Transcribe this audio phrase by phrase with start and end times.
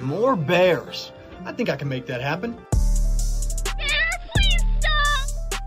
[0.00, 1.12] More bears.
[1.44, 2.52] I think I can make that happen.
[3.76, 5.62] Bear, please stop!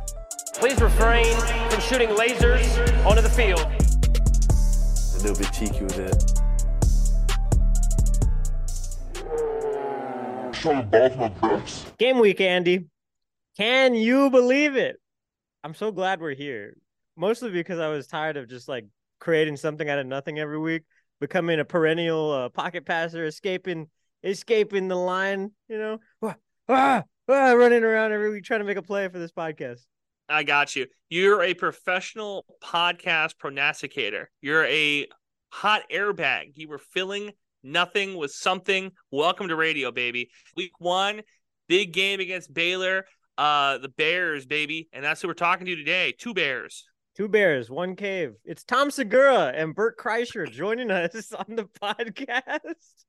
[0.55, 1.36] Please refrain
[1.70, 3.59] from shooting lasers onto the field.
[3.59, 6.34] A little bit cheeky with it.
[12.00, 12.86] Game week, Andy.
[13.57, 15.00] Can you believe it?
[15.63, 16.75] I'm so glad we're here.
[17.15, 18.86] Mostly because I was tired of just like
[19.20, 20.84] creating something out of nothing every week,
[21.20, 23.89] becoming a perennial uh, pocket passer, escaping
[24.23, 26.36] escaping the line, you know, ah,
[26.70, 29.81] ah, ah, running around every week trying to make a play for this podcast.
[30.30, 30.88] I got you.
[31.09, 34.31] You're a professional podcast prognosticator.
[34.41, 35.08] You're a
[35.50, 36.54] hot airbag.
[36.55, 37.31] You were filling
[37.62, 38.91] nothing with something.
[39.12, 40.30] Welcome to radio, baby.
[40.55, 41.22] Week one,
[41.67, 43.05] big game against Baylor.
[43.38, 46.14] Uh, the Bears, baby, and that's who we're talking to today.
[46.17, 46.86] Two Bears.
[47.16, 48.34] Two bears, one cave.
[48.44, 53.03] It's Tom Segura and Bert Kreischer joining us on the podcast.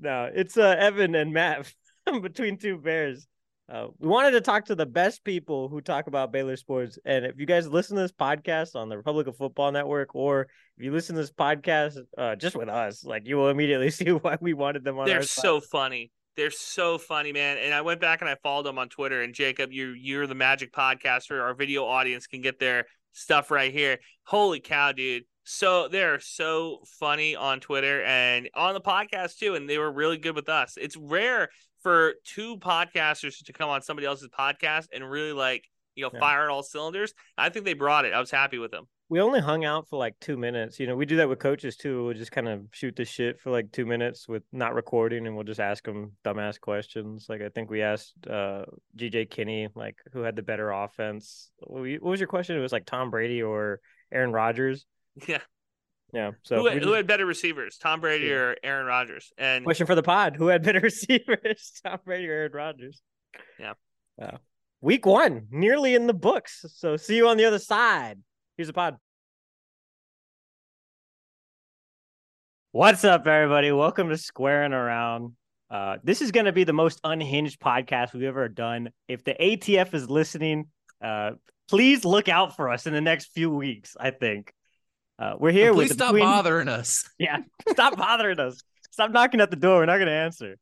[0.00, 1.72] No, it's uh, Evan and Matt
[2.22, 3.26] between two bears.
[3.70, 6.98] Uh, we wanted to talk to the best people who talk about Baylor sports.
[7.04, 10.48] And if you guys listen to this podcast on the Republic of Football Network, or
[10.76, 14.10] if you listen to this podcast uh, just with us, like you will immediately see
[14.10, 15.06] why we wanted them on.
[15.06, 16.10] They're so funny.
[16.36, 17.58] They're so funny, man.
[17.58, 19.22] And I went back and I followed them on Twitter.
[19.22, 21.40] And Jacob, you you're the magic podcaster.
[21.40, 23.98] Our video audience can get their stuff right here.
[24.24, 25.24] Holy cow, dude.
[25.44, 29.54] So they're so funny on Twitter and on the podcast too.
[29.54, 30.76] And they were really good with us.
[30.80, 31.48] It's rare
[31.82, 36.20] for two podcasters to come on somebody else's podcast and really like, you know, Yeah.
[36.20, 37.14] fire at all cylinders.
[37.38, 38.12] I think they brought it.
[38.12, 38.86] I was happy with them.
[39.12, 40.78] we only hung out for like two minutes.
[40.78, 42.04] You know, we do that with coaches too.
[42.04, 45.34] We'll just kind of shoot the shit for like two minutes with not recording, and
[45.34, 47.26] we'll just ask them dumbass questions.
[47.28, 51.50] Like I think we asked uh GJ Kinney like who had the better offense.
[51.58, 52.56] What what was your question?
[52.56, 53.80] It was like Tom Brady or
[54.12, 54.86] Aaron Rodgers.
[55.28, 55.38] Yeah.
[56.12, 56.32] Yeah.
[56.42, 58.32] So who, had, just- who had better receivers, Tom Brady Yeah.
[58.34, 59.32] or Aaron Rodgers?
[59.38, 63.00] And question for the pod: Who had better receivers, Tom Brady or Aaron Rodgers?
[63.58, 63.74] Yeah.
[64.20, 64.38] Uh,
[64.80, 66.64] week one, nearly in the books.
[66.74, 68.18] So see you on the other side.
[68.56, 68.96] Here's the pod.
[72.72, 73.72] What's up, everybody?
[73.72, 75.32] Welcome to Squarin' Around.
[75.70, 78.90] Uh, this is going to be the most unhinged podcast we've ever done.
[79.08, 80.66] If the ATF is listening,
[81.02, 81.32] uh,
[81.68, 83.96] please look out for us in the next few weeks.
[83.98, 84.52] I think
[85.20, 87.08] uh, we're here Please with the stop Between- bothering us.
[87.18, 87.38] yeah,
[87.68, 88.62] stop bothering us.
[88.90, 89.78] Stop knocking at the door.
[89.80, 90.56] We're not gonna answer.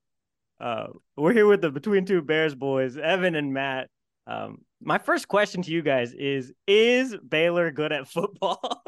[0.60, 3.88] Uh, we're here with the Between Two Bears boys, Evan and Matt.
[4.26, 8.82] Um, my first question to you guys is: Is Baylor good at football?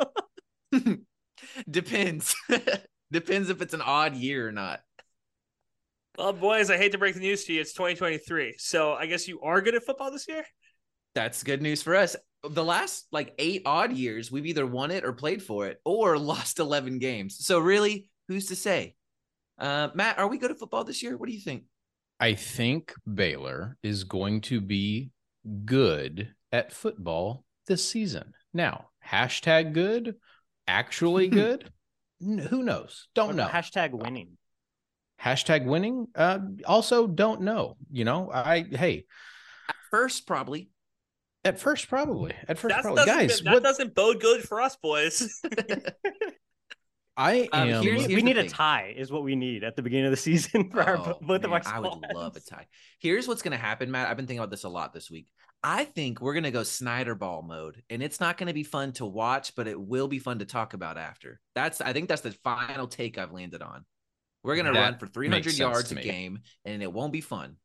[1.71, 2.35] Depends.
[3.13, 4.81] Depends if it's an odd year or not.
[6.19, 7.61] well, boys, I hate to break the news to you.
[7.61, 8.55] It's 2023.
[8.59, 10.45] So I guess you are good at football this year.
[11.15, 12.17] That's good news for us.
[12.49, 16.17] The last like eight odd years, we've either won it or played for it or
[16.33, 17.45] lost 11 games.
[17.45, 18.95] So really, who's to say?
[19.59, 21.17] Uh, Matt, are we good at football this year?
[21.17, 21.65] What do you think?
[22.19, 25.11] I think Baylor is going to be
[25.65, 28.33] good at football this season.
[28.55, 30.17] Now, hashtag good,
[30.67, 31.71] actually good.
[32.23, 33.09] N- who knows?
[33.15, 33.47] Don't know.
[33.49, 34.39] Hashtag winning.
[35.23, 36.09] hashtag winning.
[36.15, 37.77] Uh, also, don't know.
[37.91, 39.05] You know, I hey,
[39.69, 40.70] At first, probably.
[41.45, 43.41] At first probably, at first That probably, guys.
[43.41, 45.41] that What doesn't bode good for us, boys.
[47.17, 47.83] I Um, am.
[47.83, 50.17] here's- we the need a tie, is what we need at the beginning of the
[50.29, 52.67] season for our, Oh, both of man, our I would love a tie.
[52.99, 54.09] Here's what's going to happen, Matt.
[54.09, 55.29] I've been thinking about this a lot this week.
[55.63, 58.63] I think we're going to go Snyder ball mode, and it's not going to be
[58.63, 61.39] fun to watch, but it will be fun to talk about after.
[61.55, 63.85] That's I think that's the final take I've landed on.
[64.43, 67.57] We're going to run for 300 yards a game, and it won't be fun.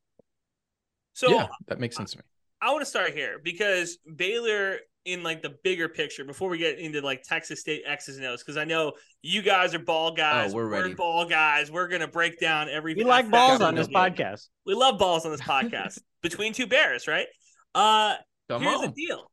[1.13, 2.23] so yeah, that makes sense to me.
[2.65, 6.79] I want to start here because Baylor, in like the bigger picture, before we get
[6.79, 10.51] into like Texas State X's and O's, because I know you guys are ball guys.
[10.51, 10.95] Oh, we're ready.
[10.95, 11.69] ball guys.
[11.69, 12.95] We're gonna break down every.
[12.95, 13.93] We like balls on this game.
[13.93, 14.47] podcast.
[14.65, 15.99] We love balls on this podcast.
[16.23, 17.27] Between two bears, right?
[17.75, 18.15] Uh,
[18.49, 19.29] Come here's the deal.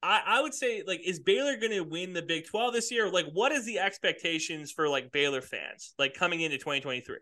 [0.00, 3.10] I, I would say like is Baylor going to win the Big 12 this year?
[3.10, 7.16] Like what is the expectations for like Baylor fans like coming into 2023?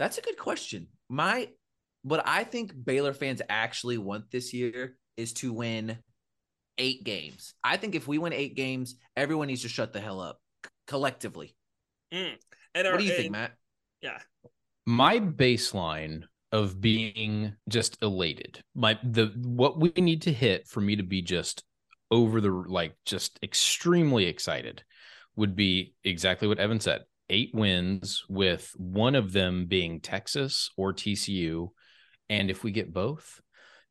[0.00, 0.88] That's a good question.
[1.08, 1.50] My
[2.02, 5.98] what I think Baylor fans actually want this year is to win
[6.78, 7.54] eight games.
[7.62, 10.70] I think if we win eight games, everyone needs to shut the hell up c-
[10.86, 11.54] collectively.
[12.12, 12.32] Mm.
[12.74, 13.52] And are- What do you and- think, Matt?
[14.00, 14.18] Yeah.
[14.86, 20.96] my baseline of being just elated my the what we need to hit for me
[20.96, 21.62] to be just
[22.10, 24.82] over the like just extremely excited
[25.36, 30.92] would be exactly what evan said eight wins with one of them being texas or
[30.94, 31.68] tcu
[32.30, 33.42] and if we get both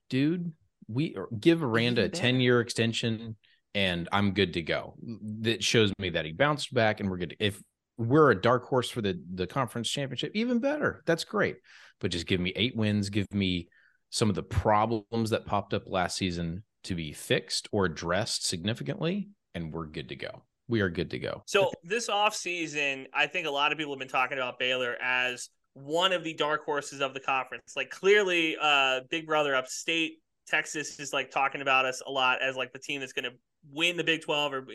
[0.10, 0.52] dude
[0.88, 3.36] we er, give aranda a 10 year extension
[3.76, 4.96] and i'm good to go
[5.42, 7.62] that shows me that he bounced back and we're good if
[8.00, 11.04] we're a dark horse for the the conference championship, even better.
[11.06, 11.58] That's great.
[12.00, 13.68] But just give me eight wins, give me
[14.10, 19.30] some of the problems that popped up last season to be fixed or addressed significantly,
[19.54, 20.44] and we're good to go.
[20.70, 21.44] We are good to go.
[21.46, 25.50] So this offseason, I think a lot of people have been talking about Baylor as
[25.84, 27.74] one of the dark horses of the conference.
[27.76, 32.56] Like clearly, uh, Big Brother Upstate Texas is like talking about us a lot as
[32.56, 33.32] like the team that's going to
[33.72, 34.54] win the Big Twelve.
[34.54, 34.66] Or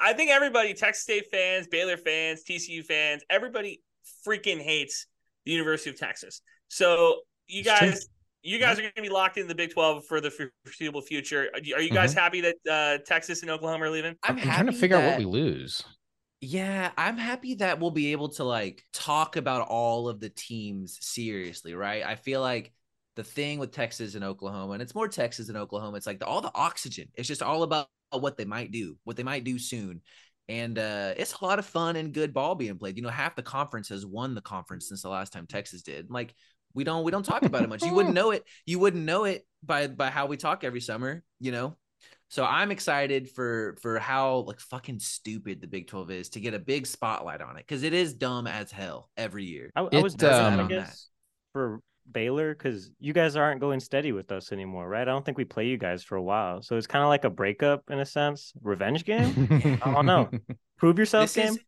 [0.00, 3.82] I think everybody, Texas State fans, Baylor fans, TCU fans, everybody
[4.26, 5.06] freaking hates
[5.44, 6.40] the University of Texas.
[6.68, 7.90] So you It's true.
[7.90, 8.06] guys.
[8.46, 11.48] You guys are going to be locked in the Big 12 for the foreseeable future.
[11.54, 14.16] Are you are you guys happy that uh, Texas and Oklahoma are leaving?
[14.22, 15.82] I'm, I'm, trying to happy figure out what we lose.
[16.46, 20.98] Yeah, I'm happy that we'll be able to like talk about all of the teams
[21.00, 22.04] seriously, right?
[22.04, 22.70] I feel like
[23.16, 26.26] the thing with Texas and Oklahoma, and it's more Texas and Oklahoma, it's like the,
[26.26, 27.08] all the oxygen.
[27.14, 30.02] It's just all about what they might do, what they might do soon.
[30.46, 32.98] And uh, it's a lot of fun and good ball being played.
[32.98, 36.10] You know, half the conference has won the conference since the last time Texas did.
[36.10, 36.34] Like
[36.74, 37.82] we don't we don't talk about it much.
[37.82, 38.44] You wouldn't know it.
[38.66, 41.24] You wouldn't know it by by how we talk every summer.
[41.40, 41.78] You know,
[42.28, 46.54] so I'm excited for for how like fucking stupid the Big 12 is to get
[46.54, 49.70] a big spotlight on it because it is dumb as hell every year.
[49.76, 51.08] I, I was nervous, um, I guess,
[51.52, 51.80] for
[52.10, 55.02] Baylor because you guys aren't going steady with us anymore, right?
[55.02, 57.24] I don't think we play you guys for a while, so it's kind of like
[57.24, 59.78] a breakup in a sense, revenge game.
[59.82, 60.30] I don't know.
[60.76, 61.52] Prove yourself, This game.
[61.54, 61.58] is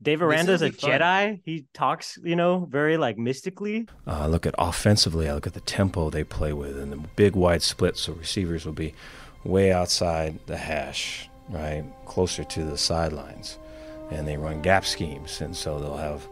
[0.00, 0.90] Dave this Aranda's a fun.
[0.90, 1.40] Jedi.
[1.44, 3.86] He talks, you know, very like mystically.
[4.06, 6.96] Uh, I look at offensively, I look at the tempo they play with and the
[7.16, 8.94] big wide splits, so receivers will be
[9.48, 11.82] way outside the hash, right?
[12.04, 13.58] Closer to the sidelines.
[14.10, 16.26] And they run gap schemes, and so they'll have,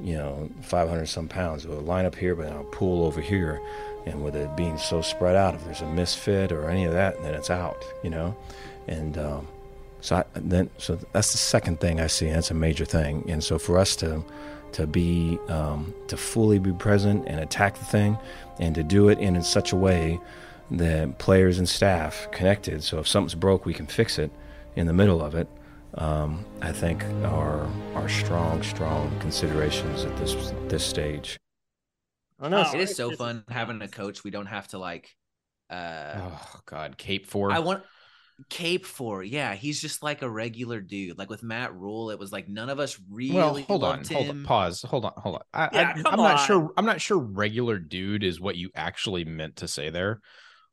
[0.00, 1.64] you know, 500 some pounds.
[1.64, 3.60] They'll line up here, but I'll pull over here.
[4.06, 7.22] And with it being so spread out, if there's a misfit or any of that,
[7.22, 8.36] then it's out, you know?
[8.88, 9.48] And, um,
[10.02, 12.26] so I, then, so that's the second thing I see.
[12.26, 13.24] And that's a major thing.
[13.30, 14.22] And so for us to,
[14.72, 18.18] to be, um, to fully be present and attack the thing,
[18.58, 20.20] and to do it in such a way
[20.78, 22.82] that players and staff connected.
[22.82, 24.30] So if something's broke, we can fix it
[24.76, 25.48] in the middle of it.
[25.96, 31.38] Um, I think are are strong, strong considerations at this this stage.
[32.40, 32.60] I know.
[32.60, 35.14] It is it's so fun having a coach we don't have to like
[35.70, 37.52] uh oh God, Cape Four.
[37.52, 37.84] I want
[38.50, 39.22] Cape for.
[39.22, 41.16] Yeah, he's just like a regular dude.
[41.16, 44.12] Like with Matt Rhule, it was like none of us really well, hold on, loved
[44.12, 45.42] hold on, pause, hold on, hold on.
[45.52, 46.70] I, Yeah, I, come I'm not sure.
[46.76, 47.18] I'm not sure.
[47.18, 50.20] Regular dude is what you actually meant to say there.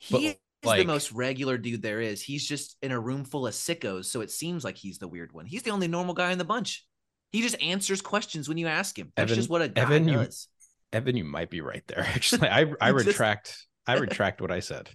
[0.01, 2.21] He But, is the most regular dude there is.
[2.21, 5.31] He's just in a room full of sickos, so it seems like he's the weird
[5.31, 5.45] one.
[5.45, 6.85] He's the only normal guy in the bunch.
[7.31, 9.11] He just answers questions when you ask him.
[9.15, 10.47] That's Evan- just what a guy Evan, you- does.
[10.91, 11.99] Evan, you might be right there.
[12.15, 13.65] Actually, I I Just- retract.
[13.87, 14.89] I retract what I said.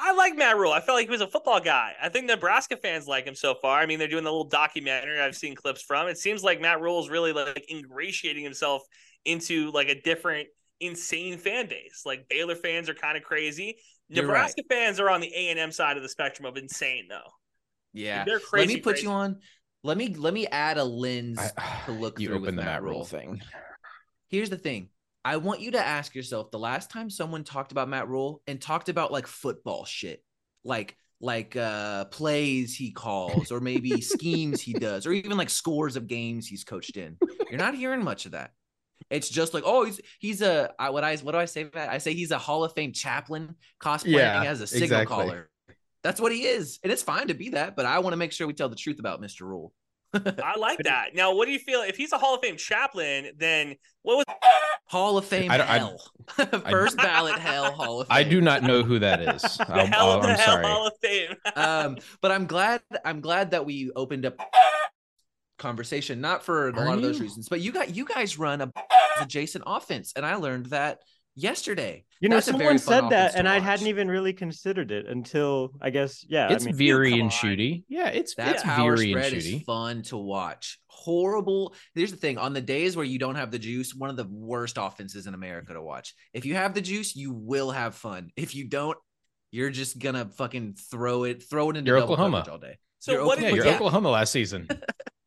[0.00, 0.70] I like Matt Rhule.
[0.72, 1.94] I felt like he was a football guy.
[2.00, 3.80] I think Nebraska fans like him so far.
[3.80, 6.06] I mean, they're doing the little documentary I've seen clips from.
[6.06, 8.82] It seems like Matt Rhule is really like ingratiating himself
[9.24, 10.46] into like a different
[10.80, 12.02] insane fan base.
[12.06, 13.78] Like Baylor fans are kind of crazy.
[14.08, 17.06] You're Nebraska fans are on the A and M side of the spectrum of insane
[17.08, 17.30] though.
[17.92, 18.24] Yeah.
[18.24, 18.66] They're crazy.
[18.66, 19.06] let me put crazy.
[19.06, 19.40] you on.
[19.84, 22.62] Let me let me add a lens I, to look you through open with the
[22.62, 23.04] Matt Matt Rhule Rhule.
[23.04, 23.42] thing.
[24.28, 24.88] Here's the thing.
[25.24, 28.60] I want you to ask yourself the last time someone talked about Matt Rhule and
[28.60, 30.24] talked about like football shit,
[30.64, 35.96] like like uh plays he calls or maybe schemes he does or even like scores
[35.96, 37.18] of games he's coached in.
[37.50, 38.52] You're not hearing much of that.
[39.10, 41.68] It's just like, oh, he's he's a what I what do I say?
[41.74, 41.88] Matt?
[41.88, 45.06] I say he's a Hall of Fame chaplain cosplaying Yeah, as a signal exactly.
[45.16, 45.50] caller.
[46.04, 47.74] That's what he is, and it's fine to be that.
[47.76, 49.40] But I want to make sure we tell the truth about Mr.
[49.42, 49.72] Rhule.
[50.14, 51.14] I like that.
[51.14, 53.32] Now, what do you feel if he's a Hall of Fame chaplain?
[53.36, 54.36] Then what was
[54.86, 56.00] Hall of Fame I don't- I- hell,
[56.70, 58.16] first ballot hell Hall of Fame.
[58.16, 59.42] I do not know who that is.
[59.58, 60.64] the I'll- hell I'll- of the I'm hell sorry.
[60.64, 61.34] Hall of Fame?
[61.56, 64.36] um, but I'm glad I'm glad that we opened up
[65.58, 68.60] conversation, not for a Are lot of those reasons, but you got you guys run
[68.60, 68.72] a
[69.20, 71.00] adjacent offense, and I learned that
[71.34, 72.04] yesterday.
[72.20, 74.90] You know, That's a someone said that, offense to and I hadn't even really considered
[74.90, 76.50] it until I guess, yeah.
[76.50, 77.30] It's I mean, veery come and on.
[77.30, 77.84] shooty.
[77.88, 80.78] Yeah, it's That it's power veery and spread is fun to watch.
[80.88, 81.74] Horrible.
[81.94, 84.26] Here's the thing: on the days where you don't have the juice, one of the
[84.28, 86.14] worst offenses in America to watch.
[86.32, 88.30] If you have the juice, you will have fun.
[88.36, 88.98] If you don't,
[89.52, 92.44] you're just gonna fucking throw it, throw it into You're Oklahoma.
[92.50, 92.78] all day.
[92.98, 93.74] So You're what Yeah, you're yeah.
[93.76, 94.68] Oklahoma last season.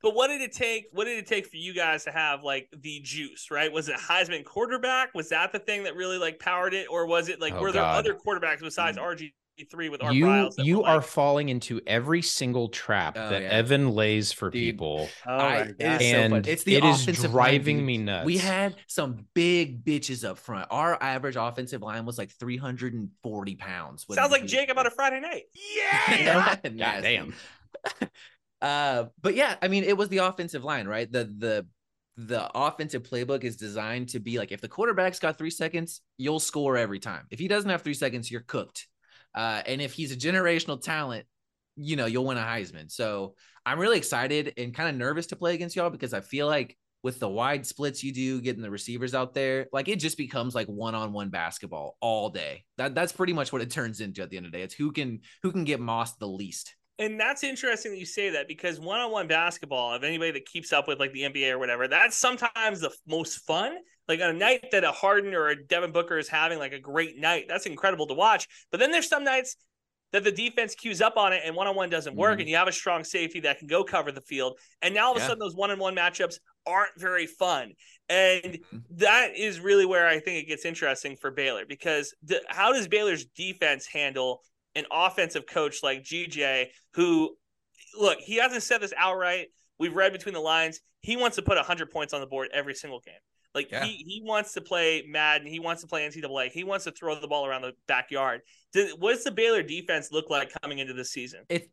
[0.03, 0.85] But what did it take?
[0.91, 3.49] What did it take for you guys to have like the juice?
[3.51, 3.71] Right?
[3.71, 5.13] Was it Heisman quarterback?
[5.13, 7.71] Was that the thing that really like powered it, or was it like Oh, were
[7.71, 7.97] there God.
[7.99, 9.03] other quarterbacks besides mm.
[9.03, 9.31] RG
[9.69, 10.53] three with Art you Briles?
[10.57, 13.49] you were, are like- falling into every single trap Oh, that yeah.
[13.49, 14.59] Evan lays for Dude.
[14.59, 15.07] people.
[15.27, 16.01] oh I- it God.
[16.01, 16.43] is so fun.
[16.47, 17.85] It's the it is offensive line, driving dude.
[17.85, 18.25] me nuts.
[18.25, 20.67] We had some big bitches up front.
[20.71, 24.05] Our average offensive line was like 340 pounds.
[24.11, 25.43] sounds like he Jacob on a Friday night.
[25.77, 26.55] Yeah.
[26.63, 27.35] God damn.
[28.61, 31.11] Uh, but yeah, I mean, it was the offensive line, right?
[31.11, 31.67] The the
[32.17, 36.39] the offensive playbook is designed to be like if the quarterback's got three seconds, you'll
[36.39, 37.25] score every time.
[37.31, 38.87] If he doesn't have three seconds, you're cooked.
[39.33, 41.25] Uh, and if he's a generational talent,
[41.77, 42.91] you know, you'll win a Heisman.
[42.91, 46.47] So I'm really excited and kind of nervous to play against y'all because I feel
[46.47, 50.17] like with the wide splits you do, getting the receivers out there, like it just
[50.17, 52.65] becomes like one-on-one basketball all day.
[52.77, 54.63] That that's pretty much what it turns into at the end of the day.
[54.63, 56.75] It's who can who can get mossed the least.
[56.99, 60.87] And that's interesting that you say that because one-on-one basketball, of anybody that keeps up
[60.87, 63.77] with like the NBA or whatever, that's sometimes the most fun.
[64.07, 66.79] Like on a night that a Harden or a Devin Booker is having like a
[66.79, 68.47] great night, that's incredible to watch.
[68.69, 69.55] But then there's some nights
[70.11, 72.41] that the defense queues up on it and one-on-one doesn't work, Mhm.
[72.41, 74.59] and you have a strong safety that can go cover the field.
[74.81, 77.73] And now all of a sudden those one-on-one matchups aren't very fun.
[78.09, 78.83] And Mhm.
[78.97, 82.89] that is really where I think it gets interesting for Baylor because the, how does
[82.89, 84.43] Baylor's defense handle
[84.75, 87.35] an offensive coach like GJ who
[87.99, 89.47] look, he hasn't said this outright.
[89.79, 90.79] We've read between the lines.
[91.01, 93.15] He wants to put 100 points on the board every single game.
[93.53, 93.83] Like Yeah.
[93.83, 97.19] he he wants to play Madden, he wants to play NCAA, he wants to throw
[97.19, 98.41] the ball around the backyard.
[98.71, 101.41] Does, what does the Baylor defense look like coming into this season?
[101.49, 101.63] If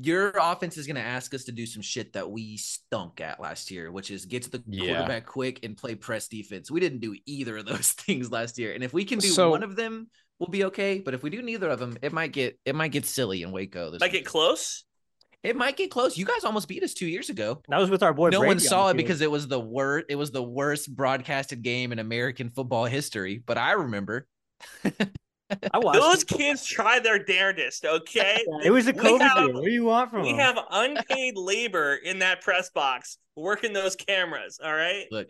[0.00, 3.40] your offense is going to ask us to do some shit that we stunk at
[3.40, 4.94] last year, which is get to the Yeah.
[4.94, 8.72] quarterback quick and play press defense, we didn't do either of those things last year.
[8.72, 10.08] And if we can do So- one of them,
[10.38, 10.98] we'll be okay.
[10.98, 13.52] But if we do neither of them, it might get it might get silly in
[13.52, 13.90] Waco.
[13.90, 14.22] This Like week.
[14.22, 14.84] it close?
[15.42, 16.16] It might get close.
[16.16, 17.60] You guys almost beat us two years ago.
[17.68, 18.30] That was with our boy.
[18.30, 20.06] no Brady one saw the it because it was the worst.
[20.08, 23.42] It was the worst broadcasted game in American football history.
[23.44, 24.26] But I remember.
[25.72, 26.00] I watched.
[26.00, 26.28] Those it.
[26.28, 28.42] kids try their darndest, okay?
[28.64, 29.52] It was a We COVID have- year.
[29.54, 30.38] What do you want from We them?
[30.38, 35.04] have unpaid labor in that press box working those cameras, all right?
[35.10, 35.28] Look,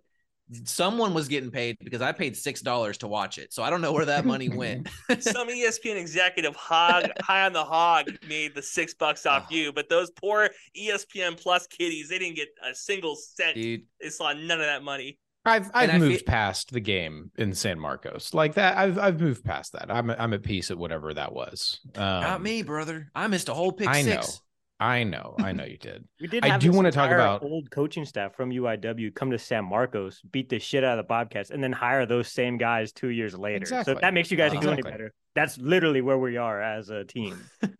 [0.65, 3.53] someone was getting paid because I paid six dollars to watch it.
[3.53, 4.89] So I don't know where that money went.
[5.21, 9.55] Some ESPN executive hog high on the hog made the six bucks off Oh.
[9.55, 13.55] you, but those poor ESPN Plus kiddies, they didn't get a single cent.
[13.57, 15.19] Dude, They saw none of that money.
[15.47, 18.79] I've I've And moved feel- past the game in San Marcos like that.
[18.79, 19.91] I've I've moved past that.
[19.91, 21.81] I'm I'm at peace at whatever that was.
[21.97, 23.11] Um, not me, brother.
[23.15, 24.23] I missed a whole pick I know.
[24.85, 24.91] Six.
[24.91, 25.35] I know.
[25.39, 26.07] I know you did.
[26.21, 26.45] We did.
[26.45, 30.21] I have do wanna talk about- old coaching staff from UIW come to San Marcos,
[30.31, 33.35] beat the shit out of the Bobcats, and then hire those same guys two years
[33.37, 33.67] later.
[33.67, 33.95] So Exactly.
[33.95, 34.91] if that makes you guys do any Exactly.
[34.91, 37.39] better, that's literally where we are as a team.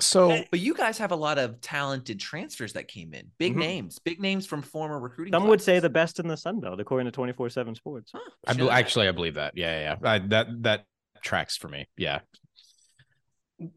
[0.00, 3.30] So But you guys have a lot of talented transfers that came in.
[3.38, 3.58] Big Mhm.
[3.58, 5.32] names, big names from former recruiting.
[5.32, 8.10] Some would say the best in the Sun Belt, according to twenty four seven Sports.
[8.12, 9.56] Huh, I shit, bel I- actually I believe that.
[9.56, 10.10] Yeah, yeah, yeah.
[10.10, 10.84] I, that that
[11.22, 11.86] tracks for me.
[11.96, 12.20] Yeah.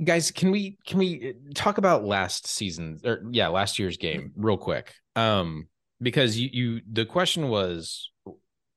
[0.04, 4.32] Guys, can we can we uh, talk about last season or yeah, last year's game
[4.36, 4.94] real quick?
[5.16, 5.68] Um
[6.02, 8.12] because you you the question was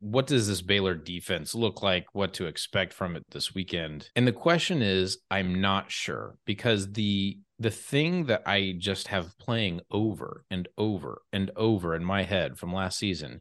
[0.01, 2.07] what does this Baylor defense look like?
[2.13, 4.11] What to expect from it this weekend?
[4.15, 9.37] And the question is I'm not sure because the the thing that I just have
[9.39, 13.41] playing over and over and over in my head from last season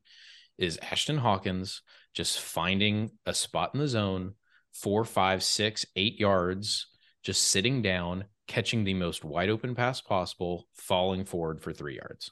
[0.57, 1.83] is Ashtyn Hawkins
[2.15, 4.33] just finding a spot in the zone,
[4.73, 6.87] four, five, six, eight yards,
[7.27, 12.31] just sitting down, catching the most wide open pass possible, falling forward for three yards.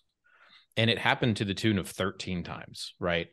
[0.78, 3.28] And it happened to the tune of 13 times, right?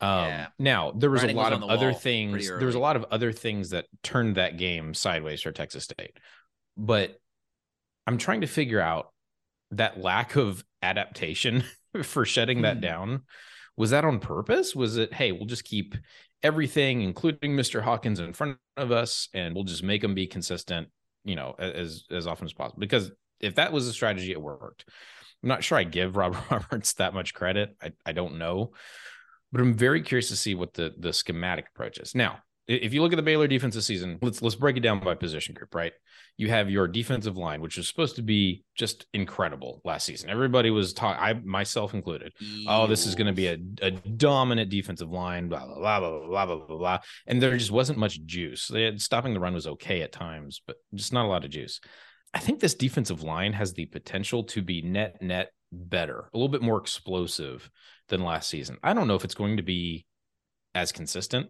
[0.00, 0.46] Um, Yeah.
[0.58, 2.48] Now, there was a lot on of other things.
[2.48, 6.16] There was a lot of other things that turned that game sideways for Texas State.
[6.78, 7.20] But
[8.06, 9.12] I'm trying to figure out
[9.72, 11.62] that lack of adaptation
[12.02, 12.80] for shutting that Hmm.
[12.82, 13.22] down.
[13.76, 14.74] Was that on purpose?
[14.74, 15.94] Was it, hey, we'll just keep
[16.42, 17.82] everything, including Mr.
[17.82, 20.88] Hawkins, in front of us, and we'll just make them be consistent,
[21.24, 22.80] you know, as as often as possible?
[22.80, 23.10] Because
[23.40, 24.84] if that was a strategy, it worked.
[25.42, 27.76] I'm not sure I give Ron Roberts that much credit.
[27.82, 28.72] I, I don't know,
[29.50, 32.14] but I'm very curious to see what the the schematic approach is.
[32.14, 32.38] Now,
[32.72, 35.54] if you look at the Baylor defensive season, let's let's break it down by position
[35.54, 35.92] group, right?
[36.36, 40.30] You have your defensive line, which was supposed to be just incredible last season.
[40.30, 42.32] Everybody was taught, I myself included,
[42.66, 46.46] oh, this is going to be a, a dominant defensive line, blah blah blah blah
[46.46, 48.68] blah blah blah, and there just wasn't much juice.
[48.68, 51.80] Had, stopping the run was okay at times, but just not a lot of juice.
[52.34, 56.48] I think this defensive line has the potential to be net net better, a little
[56.48, 57.70] bit more explosive
[58.08, 58.78] than last season.
[58.82, 60.06] I don't know if it's going to be
[60.74, 61.48] as consistent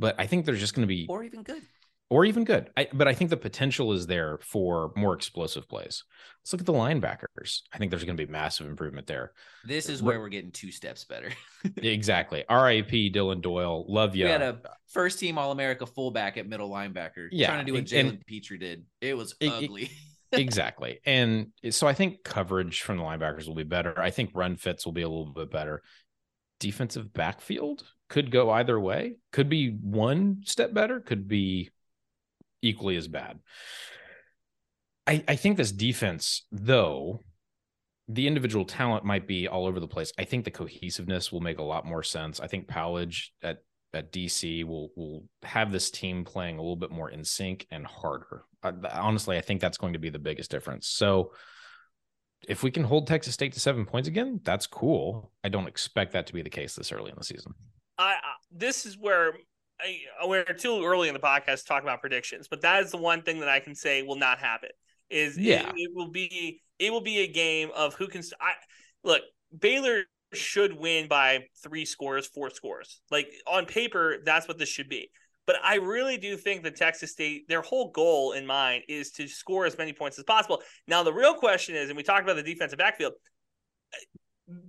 [0.00, 1.62] but I think there's just going to be or even good.
[2.08, 2.70] or even good.
[2.76, 6.04] I, but I think the potential is there for more explosive plays.
[6.42, 7.60] Let's look at the linebackers.
[7.72, 9.32] I think there's going to be massive improvement there.
[9.64, 11.30] This is where we're getting two steps better.
[11.76, 12.44] exactly.
[12.50, 13.84] RIP Dillon Doyle.
[13.88, 14.24] Love you.
[14.24, 17.28] We had a first team All America fullback at middle linebacker.
[17.30, 18.86] Yeah, trying to do what Jalen Pitre did.
[19.00, 19.90] It was It- it- ugly.
[20.32, 21.00] exactly.
[21.04, 24.00] And so I think coverage from the linebackers will be better.
[24.00, 25.82] I think run fits will be a little bit better.
[26.60, 29.14] Defensive backfield could go either way.
[29.32, 31.70] Could be one step better, could be
[32.60, 33.38] equally as bad.
[35.06, 37.22] I, I think this defense, though,
[38.08, 40.12] the individual talent might be all over the place.
[40.18, 42.40] I think the cohesiveness will make a lot more sense.
[42.40, 43.58] I think Powledge at
[43.92, 47.86] at DC will will have this team playing a little bit more in sync and
[47.86, 48.44] harder.
[48.62, 50.88] I, honestly, I think that's going to be the biggest difference.
[50.88, 51.32] So
[52.48, 55.32] if we can hold Texas State to seven points again, that's cool.
[55.42, 57.54] I don't expect that to be the case this early in the season.
[58.00, 59.34] I, I this is where
[59.80, 62.96] I, we're too early in the podcast to talk about predictions, but that is the
[62.96, 64.70] one thing that I can say will not happen.
[65.10, 65.68] Is Yeah.
[65.68, 68.22] it, it will be it will be a game of who can.
[68.40, 68.52] I
[69.04, 69.22] look
[69.58, 73.00] Baylor should win by three scores, four scores.
[73.10, 75.10] Like on paper, that's what this should be.
[75.46, 79.26] But I really do think that Texas State, their whole goal in mind is to
[79.26, 80.62] score as many points as possible.
[80.86, 83.14] Now, the real question is, and we talked about the defensive backfield,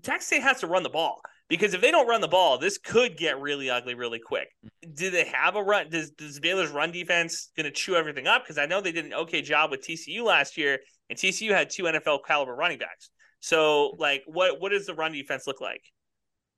[0.01, 1.21] Texas State has to run the ball
[1.51, 4.47] because if they don't run the ball, this could get really ugly really quick.
[4.93, 5.89] Do they have a run?
[5.89, 8.43] Does, does Baylor's run defense going to chew everything up?
[8.43, 10.79] Because I know they did an okay job with TCU last year,
[11.09, 13.09] and TCU had two NFL caliber running backs.
[13.41, 15.81] So, like, what what does the run defense look like?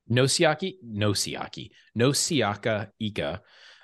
[0.08, 3.42] No Siaki, no Siaki, no Siaki Ika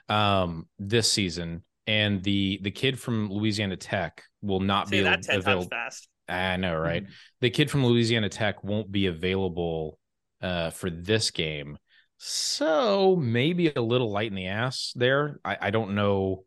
[0.09, 5.27] um, this season, and the the kid from Louisiana Tech will not Say be that
[5.29, 5.67] available.
[5.69, 6.09] fast.
[6.29, 7.05] I know, right?
[7.41, 9.99] The kid from Louisiana Tech won't be available
[10.43, 11.79] uh, for this game,
[12.19, 15.41] so maybe a little light in the ass there.
[15.45, 16.45] I, I don't know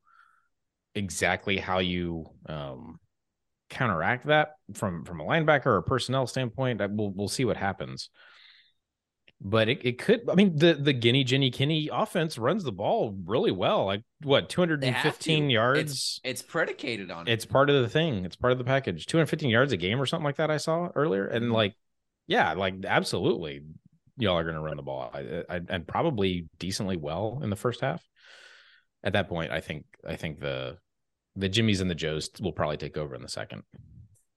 [0.95, 2.99] exactly how you um,
[3.69, 6.81] counteract that from from a linebacker or personnel standpoint.
[6.81, 8.09] I- We'll we'll see what happens.
[9.45, 10.21] But it, it could.
[10.29, 13.83] I mean, the the Guinea Jenny Kinney offense runs the ball really well.
[13.85, 15.81] Like what, two hundred and fifteen yards.
[15.81, 17.33] It's it's predicated on it.
[17.33, 18.23] It's part of the thing.
[18.23, 19.05] It's part of the package.
[19.05, 20.49] 215 yards a game or something like that.
[20.49, 21.53] I saw earlier, and Mm-hmm.
[21.53, 21.75] like,
[22.25, 23.63] yeah, like absolutely,
[24.17, 27.49] y'all are going to run the ball, I, uh, I, and probably decently well in
[27.49, 28.03] the first half.
[29.03, 30.77] At that point, I think I think the
[31.35, 33.63] the Jimmies and the Joes will probably take over in the second.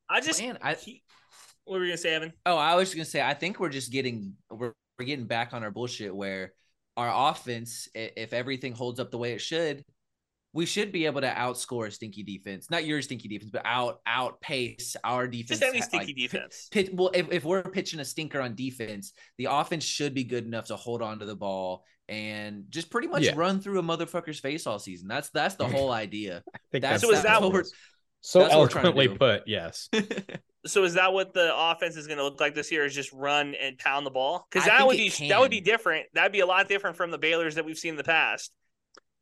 [0.09, 1.03] I just Man, I- he-
[1.65, 2.33] what were you gonna say, Evan?
[2.45, 5.63] Oh, I was gonna say, I think we're just getting we're we're getting back on
[5.63, 6.53] our bullshit where
[6.97, 9.85] our offense, if everything holds up the way it should,
[10.57, 12.71] we should be able to outscore a stinky defense.
[12.71, 15.61] Not your stinky defense, but out outpace our defense.
[15.61, 16.69] Just any stinky like, defense.
[16.71, 20.47] Pit, well, if, if we're pitching a stinker on defense, the offense should be good
[20.47, 23.35] enough to hold on to the ball and just pretty much Yeah.
[23.37, 25.09] run through a motherfucker's face all season.
[25.09, 26.43] That's that's the whole idea.
[26.55, 27.65] I think That's- So is that what we're
[28.23, 29.43] so that's what we're trying to eloquently put?
[29.47, 29.91] Yes.
[30.67, 32.85] So is that what the offense is going to look like this year?
[32.85, 34.49] Is just run and pound the ball?
[34.51, 36.07] Because that would it be that would be different.
[36.13, 38.51] That'd be a lot different from the Baylor's that we've seen in the past.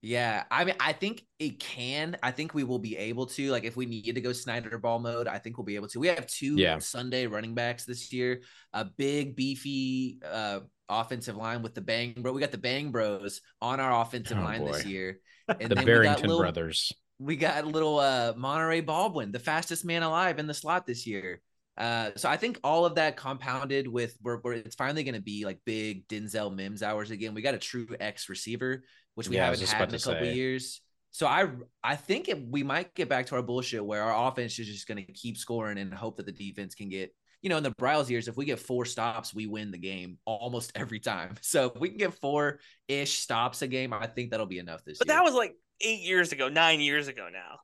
[0.05, 2.19] Yeah, I mean, I think it can.
[2.23, 3.51] I think we will be able to.
[3.51, 5.99] Like, if we need to go Snyder ball mode, I think we'll be able to.
[5.99, 6.79] We have two Yeah.
[6.79, 8.43] Sunday running backs this year.
[8.75, 12.33] A big, beefy uh, offensive line with the Bang Bro.
[12.33, 15.21] We got the Bang Bros on our offensive Oh, line this year.
[15.49, 16.93] And the then we got Barrington little, brothers.
[17.19, 21.40] we got little uh Monaray Baldwin, the fastest man alive in the slot this year.
[21.77, 25.21] Uh, so I think all of that compounded with where, where it's finally going to
[25.23, 27.35] be like big Denzel Mims hours again.
[27.35, 30.35] We got a true X receiver, which we Yeah, haven't had in a couple say.
[30.35, 30.81] years.
[31.11, 31.48] So I
[31.83, 34.88] I think it, we might get back to our bullshit where our offense is just
[34.88, 37.14] going to keep scoring and hope that the defense can get.
[37.40, 40.18] You know, in the Briles years, if we get four stops, we win the game
[40.24, 41.35] almost every time.
[41.42, 44.83] So if we can get four ish stops a game, I think that'll be enough
[44.85, 44.98] this year.
[45.00, 45.16] But year.
[45.18, 47.59] that was like eight years ago, nine years ago now.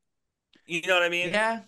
[0.67, 1.31] You know what I mean?
[1.31, 1.61] yeah.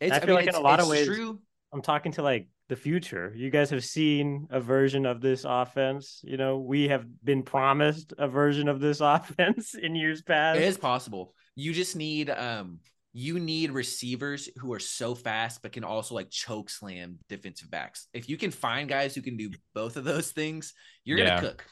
[0.00, 1.38] It's, I feel mean, like in a lot of ways- true.
[1.72, 3.34] I'm talking to like the future.
[3.36, 6.20] You guys have seen a version of this offense.
[6.24, 10.58] You know, we have been promised a version of this offense in years past.
[10.58, 11.34] It is possible.
[11.56, 12.78] You just need um
[13.12, 18.06] you need receivers who are so fast but can also like choke slam defensive backs.
[18.14, 20.72] If you can find guys who can do both of those things,
[21.04, 21.36] you're Yeah.
[21.36, 21.64] gonna cook.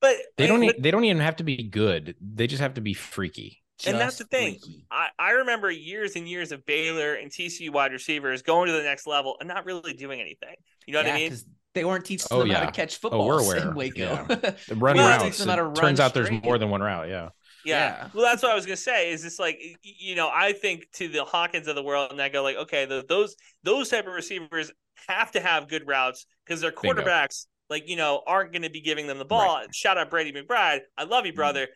[0.00, 0.66] But They don't.
[0.66, 2.16] but- they don't even have to be good.
[2.20, 3.62] They just have to be freaky.
[3.86, 4.58] And that's the thing.
[4.60, 4.84] freaky.
[4.90, 8.82] I, I remember years and years of Baylor and TCU wide receivers going to the
[8.82, 10.54] next level and not really doing anything.
[10.86, 11.36] You know what I mean?
[11.72, 13.68] They weren't teaching Oh, them how to catch football Oh, footballs we're aware.
[13.70, 14.00] in Waco.
[14.42, 14.52] Yeah.
[14.76, 15.38] Run Well, routes.
[15.38, 17.08] them how to it run turns out there's more than one route.
[17.08, 17.28] Yeah.
[17.64, 17.76] Yeah.
[18.04, 18.08] Yeah.
[18.14, 19.12] Well, that's what I was gonna say.
[19.12, 22.28] Is it's like you know, I think to the Hawkins of the world, and I
[22.28, 24.72] go like, okay, the, those those type of receivers
[25.08, 27.02] have to have good routes because their Bingo.
[27.02, 29.62] quarterbacks, like you know, aren't going to be giving them the ball.
[29.72, 30.80] Shout out Brady McBride.
[30.98, 31.26] I love Mm-hmm.
[31.26, 31.68] you, brother.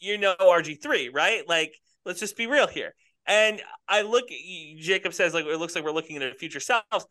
[0.00, 1.46] You know RG three, right?
[1.48, 2.94] Like, let's just be real here.
[3.26, 4.24] And I look,
[4.78, 6.82] Jacob says like it looks like we're looking at a future self.
[6.92, 7.04] I,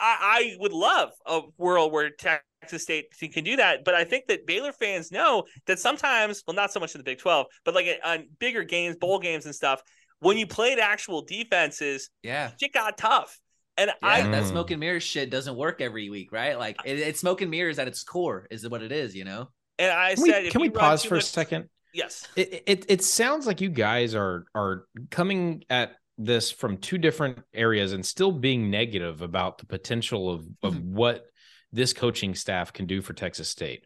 [0.00, 4.46] I would love a world where Texas State can do that, but I think that
[4.46, 7.86] Baylor fans know that sometimes, well, not so much in the Big Twelve, but like
[8.04, 9.82] on bigger games, bowl games, and stuff,
[10.20, 12.52] when you played actual defenses, Yeah.
[12.60, 13.38] shit got tough.
[13.76, 14.50] And Yeah, I, that Mm.
[14.50, 16.58] smoke and mirrors shit doesn't work every week, right?
[16.58, 19.48] Like it, it's smoke and mirrors at its core, is what it is, you know?
[19.78, 21.68] and I Can we, said, if can we pause too for a second?
[21.94, 22.28] Yes.
[22.36, 27.38] It, it it sounds like you guys are are coming at this from two different
[27.54, 30.94] areas and still being negative about the potential of of mm-hmm.
[30.94, 31.26] what
[31.72, 33.84] this coaching staff can do for Texas State.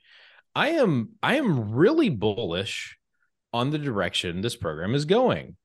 [0.55, 2.99] I am I am really bullish
[3.53, 5.57] on the direction this program is going.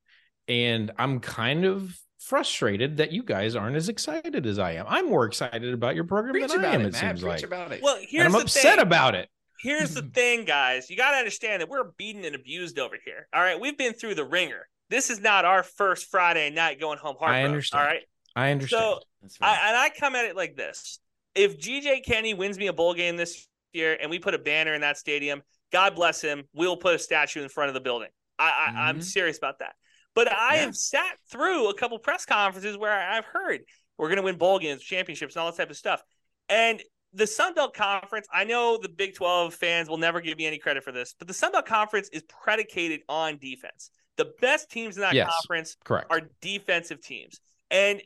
[0.48, 4.86] And I'm kind of frustrated that you guys aren't as excited as I am.
[4.88, 7.82] I'm more excited about your program Preach than I am, it, it seems Preach like.
[7.82, 8.80] Well, And I'm upset thing.
[8.80, 9.30] about it.
[9.64, 10.90] Here's the thing, guys.
[10.90, 13.28] You got to understand that we're beaten and abused over here.
[13.34, 14.68] All right, we've been through the ringer.
[14.90, 17.46] This is not our first Friday night going home heartbroken.
[17.46, 17.82] understand.
[17.82, 18.02] All right,
[18.36, 18.84] I understand.
[18.84, 19.58] so That's right.
[19.58, 21.00] I, and I come at it like this:
[21.34, 24.74] If GJ Kinney wins me a bowl game this year, and we put a banner
[24.74, 26.44] in that stadium, God bless him.
[26.54, 28.10] We'll put a statue in front of the building.
[28.38, 29.04] I, I I'm Mhm.
[29.04, 29.74] serious about that.
[30.14, 30.62] But I Yeah.
[30.66, 33.62] have sat through a couple press conferences where I've heard
[33.98, 36.04] we're going to win bowl games, championships, and all that type of stuff.
[36.50, 40.46] And the Sun Belt Conference, I know the Big 12 fans will never give me
[40.46, 43.92] any credit for this, but the Sun Belt Conference is predicated on defense.
[44.18, 45.32] The best teams in that Yes.
[45.34, 46.08] conference Correct.
[46.10, 47.40] are defensive teams.
[47.72, 48.02] And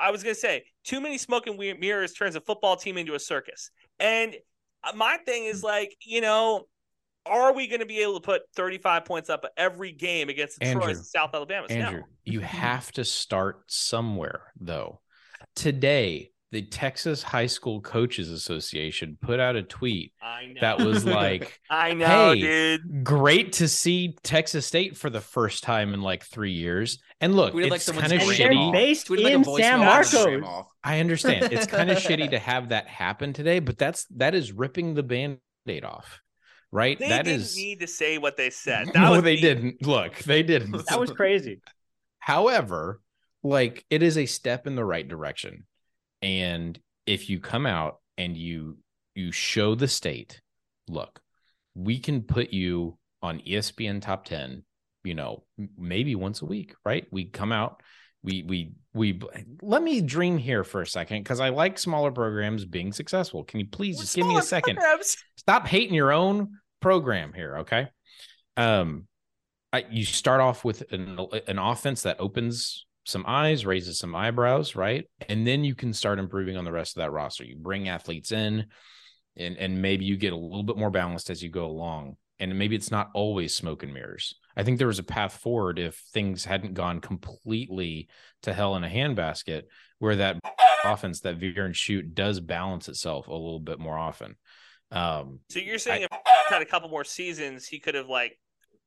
[0.00, 3.14] I was going to say, too many smoke and mirrors turns a football team into
[3.14, 3.70] a circus.
[3.98, 4.36] And
[4.94, 5.66] my thing is hmm.
[5.66, 6.66] like, you know,
[7.24, 10.66] are we going to be able to put 35 points up every game against the
[10.66, 11.66] Andrew, Troy's and South Alabama?
[11.68, 15.00] Andrew, you have to start somewhere, though.
[15.54, 20.12] Today, the Texas High School Coaches Association put out a tweet
[20.60, 23.04] that was like, I know, Hey, dude.
[23.04, 26.98] great to see Texas State for the first time in like three years.
[27.20, 28.54] And look, Tweeted like it's someone's kind of And grandma.
[28.54, 28.72] they're shitty.
[28.72, 30.64] based Tweeted like in voicemail San Marcos.
[30.84, 31.48] I understand.
[31.52, 35.02] It's kind of shitty to have that happen today, but that's that is ripping the
[35.02, 36.20] band-aid off.
[36.70, 36.98] Right?
[36.98, 38.86] They that didn't is need to say what they said.
[38.92, 39.40] That no, was they me.
[39.40, 39.82] didn't.
[39.86, 40.72] Look, they didn't.
[40.88, 41.60] That was crazy.
[42.18, 43.00] However,
[43.42, 45.64] like it is a step in the right direction.
[46.22, 48.78] And if you come out and you
[49.14, 50.40] you show the state,
[50.88, 51.20] look,
[51.74, 54.62] we can put you on ESPN top 10,
[55.04, 55.44] you know,
[55.78, 57.06] maybe once a week, right?
[57.10, 57.82] We come out,
[58.22, 59.20] we we we
[59.62, 63.44] let me dream here for a second because I like smaller programs being successful.
[63.44, 64.76] Can you please just give me a second?
[64.76, 65.16] programs.
[65.36, 67.88] stop hating your own program here okay
[68.56, 69.06] um
[69.72, 74.76] I, you start off with an, an offense that opens some eyes raises some eyebrows
[74.76, 75.08] right?
[75.28, 77.44] And then you can start improving on the rest of that roster.
[77.44, 78.66] You bring athletes in
[79.36, 82.16] and and maybe you get a little bit more balanced as you go along.
[82.38, 84.34] And maybe it's not always smoke and mirrors.
[84.56, 88.08] I think there was a path forward if things hadn't gone completely
[88.42, 89.62] to hell in a handbasket
[89.98, 90.36] where that
[90.84, 94.36] offense that veer and shoot does balance itself a little bit more often.
[94.90, 96.08] Um So you're saying if
[96.48, 98.38] had a couple more seasons, he could have like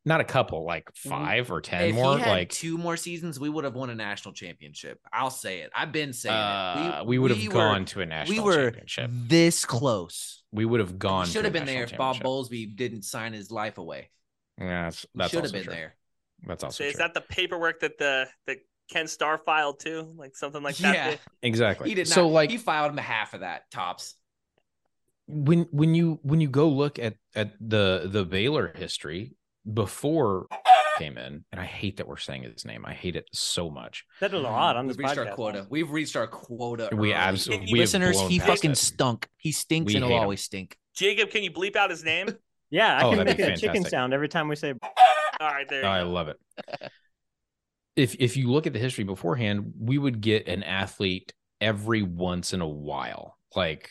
[0.10, 3.40] not a couple like five or ten If more he had like two more seasons,
[3.40, 5.00] we would have won a national championship.
[5.14, 5.72] I'll say it.
[5.74, 7.08] I've been saying uh, it.
[7.08, 10.44] we, would have were- gone to a national We were championship this close.
[10.52, 12.26] we would have gone Should to a have been there if Bob championship.
[12.26, 14.10] Bowlesby didn't sign his life away.
[14.60, 15.74] yeah that's, that's should also have been true.
[15.74, 15.96] there.
[16.48, 18.58] that's also is true that the paperwork that the that
[18.92, 20.12] Ken Starr filed too?
[20.18, 20.96] Like something like that.
[20.96, 22.16] yeah, exactly he did not.
[22.16, 24.16] so like he filed him half of that tops.
[25.28, 29.36] when when you when you go look at at the the Baylor history
[29.72, 30.48] before
[30.98, 34.04] came in and I hate that we're saying his name I hate it so much
[34.20, 35.36] Said a lot on this We've reached our podcast.
[35.36, 35.66] quote.
[35.70, 36.90] We've reached our quota.
[36.94, 38.20] we absolutely we listeners.
[38.22, 38.78] He past fucking it.
[38.78, 39.28] stunk.
[39.38, 40.22] He stinks We and he'll him.
[40.24, 40.78] always stink.
[40.96, 42.30] Jacob, can you bleep out his name?
[42.72, 44.74] Yeah, I Oh, can make be it a chicken sound every time we say.
[45.40, 46.10] All right, there you oh, I go.
[46.12, 46.38] love it.
[47.96, 52.54] if if you look at the history beforehand, we would get an athlete every once
[52.54, 53.90] in a while, like,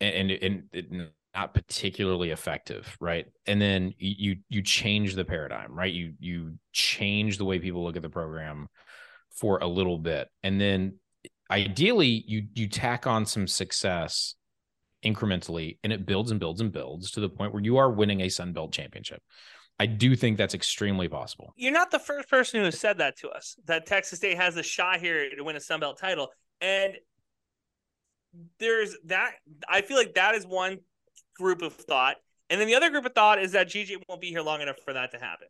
[0.00, 3.26] and and, and it- not particularly effective, right?
[3.46, 5.92] And then you you change the paradigm, right?
[5.92, 8.68] You you change the way people look at the program
[9.36, 10.98] for a little bit, and then
[11.50, 14.34] ideally you you tack on some success
[15.04, 18.22] incrementally, and it builds and builds and builds to the point where you are winning
[18.22, 19.22] a Sun Belt championship.
[19.78, 21.54] I do think that's extremely possible.
[21.56, 23.56] You're not the first person who has said that to us.
[23.66, 26.94] That Texas State has a shot here to win a Sun Belt title, and
[28.58, 29.34] there's that.
[29.68, 30.78] I feel like that is one
[31.38, 32.16] group of thought,
[32.50, 34.76] and then the other group of thought is that GJ won't be here long enough
[34.84, 35.48] for that to happen.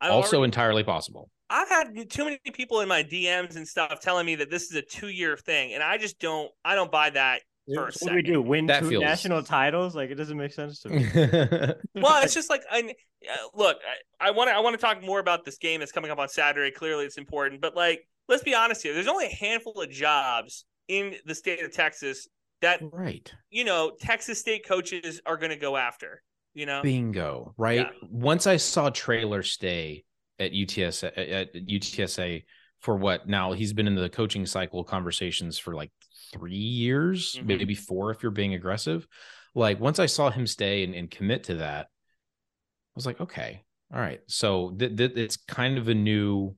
[0.00, 1.30] I've also already- entirely possible.
[1.52, 4.76] I've had too many people in my DMs and stuff telling me that this is
[4.76, 6.50] a two year thing, and I just don't.
[6.64, 7.40] I don't buy that.
[7.74, 8.40] For a What do we do?
[8.42, 9.94] Win That two feels- national titles?
[9.94, 11.04] Like it doesn't make sense to me.
[12.00, 12.94] Well, it's just like I
[13.28, 13.78] uh, look.
[14.20, 14.54] I want to.
[14.54, 16.70] I want to talk more about this game that's coming up on Saturday.
[16.70, 18.94] Clearly, it's important, but like, let's be honest here.
[18.94, 22.26] There's only a handful of jobs in the state of Texas
[22.62, 23.32] that right.
[23.50, 26.22] you know Texas State coaches are going to go after.
[26.52, 27.54] You know, Bingo.
[27.56, 27.86] Right.
[27.86, 28.08] Yeah.
[28.10, 30.04] Once I saw Traylor stay
[30.40, 32.42] at UTS at, UTSA
[32.80, 35.92] for what now he's been in the coaching cycle conversations for like
[36.32, 37.44] three years, Mhm.
[37.46, 39.06] maybe four if you're being aggressive.
[39.54, 43.62] Like once I saw him stay and, and commit to that, I was like, okay,
[43.94, 44.20] all right.
[44.26, 46.56] So th- th- it's kind of a new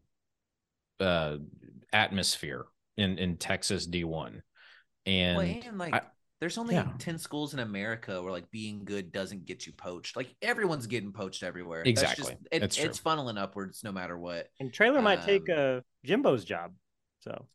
[1.00, 1.36] uh
[1.92, 2.64] atmosphere
[2.96, 4.40] in in Texas D1.
[5.06, 6.02] And, well, and like I-
[6.40, 6.88] there's only yeah.
[6.98, 10.16] 10 schools in America where like being good doesn't get you poached.
[10.16, 11.82] Like everyone's getting poached everywhere.
[11.84, 12.24] That's Exactly.
[12.24, 12.84] just- it- That's true.
[12.86, 14.48] it's funneling upwards no matter what.
[14.60, 16.72] And Traylor might take Um, uh, Jimbo's job.
[17.20, 17.46] So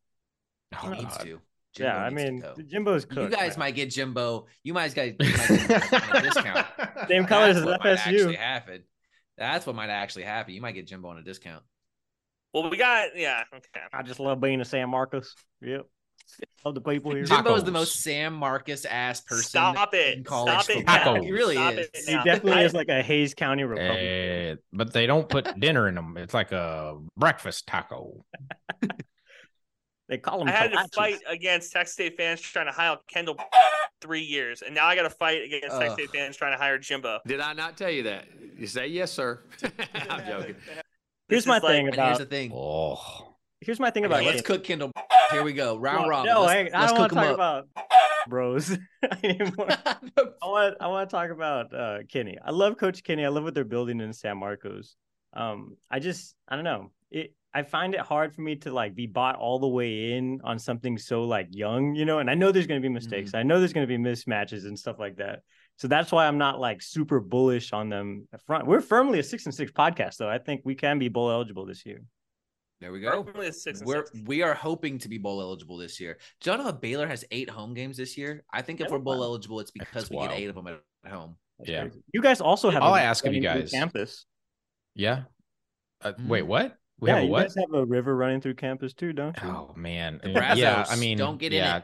[0.83, 1.23] Oh, needs God.
[1.25, 1.41] to.
[1.79, 2.55] yeah, I mean go.
[2.65, 3.59] Jimbo's you guys man.
[3.59, 4.47] might get Jimbo.
[4.63, 6.67] You guys guys might get Jimbo on a discount.
[7.09, 8.07] Same colors as what might FSU.
[8.13, 8.83] actually happen.
[9.37, 10.53] That's what might actually happen.
[10.53, 11.63] You might get Jimbo on a discount.
[12.53, 13.43] Well, we got yeah.
[13.53, 13.81] Okay.
[13.93, 15.35] I just love being a San Marcos.
[15.61, 15.85] Yep.
[16.65, 17.23] Love the people here.
[17.23, 19.43] Jimbo is the most San Marcos ass person.
[19.43, 20.17] Stop it.
[20.17, 21.15] in college Stop it football.
[21.15, 21.21] now.
[21.21, 21.87] He really Stop is.
[21.93, 24.05] it he definitely is like a Hays County Republican.
[24.05, 26.17] Eh, but they don't put dinner in them.
[26.17, 28.23] It's like a breakfast taco.
[30.09, 30.47] They call them.
[30.47, 33.35] I had to fight against Texas State fans trying to hire Kendal
[34.01, 35.99] three years, and now I got to fight against Texas Ugh.
[35.99, 37.19] State fans trying to hire Jimbo.
[37.27, 38.25] Did I not tell you that?
[38.57, 39.41] You say yes, sir.
[40.09, 40.55] I'm joking.
[41.27, 42.19] Here's This my is like- thing And here's about.
[42.19, 42.51] the thing.
[42.55, 44.23] Oh, Here's my thing Okay, about.
[44.25, 44.91] let's cook Kendal.
[45.31, 45.77] Here we go.
[45.77, 46.31] Round robin.
[46.31, 47.67] No, let's, I, I don't want to talk about
[48.27, 48.77] bros
[49.23, 49.67] anymore.
[49.85, 52.37] I want I want to talk about uh Kinney.
[52.43, 53.25] I love Coach Kinney.
[53.25, 54.95] I love what they're building in San Marcos.
[55.33, 56.91] Um, I just I don't know.
[57.11, 60.41] It I find it hard for me to like be bought all the way in
[60.43, 62.19] on something so like young, you know.
[62.19, 63.33] And I know there's going to be mistakes.
[63.33, 65.39] I know there's going to be mismatches and stuff like that.
[65.77, 68.67] So that's why I'm not like super bullish on them front.
[68.67, 70.29] We're firmly a six and six podcast, though.
[70.29, 72.03] I think we can be bowl eligible this year.
[72.79, 73.23] There we go.
[73.23, 74.19] Firmly a six and We're six.
[74.25, 76.17] we are hoping to be bowl eligible this year.
[76.41, 78.43] Do you know Baylor has eight home games this year?
[78.53, 80.79] I think if we're bowl eligible, it's because That's we get eight of them at
[81.05, 81.35] at home.
[81.57, 81.81] That's Yeah.
[81.83, 82.01] crazy.
[82.13, 82.83] You guys also have.
[82.83, 83.71] I'll ask of you guys.
[83.71, 84.25] campus.
[84.93, 85.23] yeah.
[86.01, 86.27] Uh, Mm.
[86.27, 86.77] Wait, what?
[86.99, 87.41] We yeah, have a you what?
[87.43, 89.49] guys have a river running through campus too, don't you?
[89.49, 90.85] Oh man, yeah.
[90.87, 91.83] I mean, don't get in yeah, it.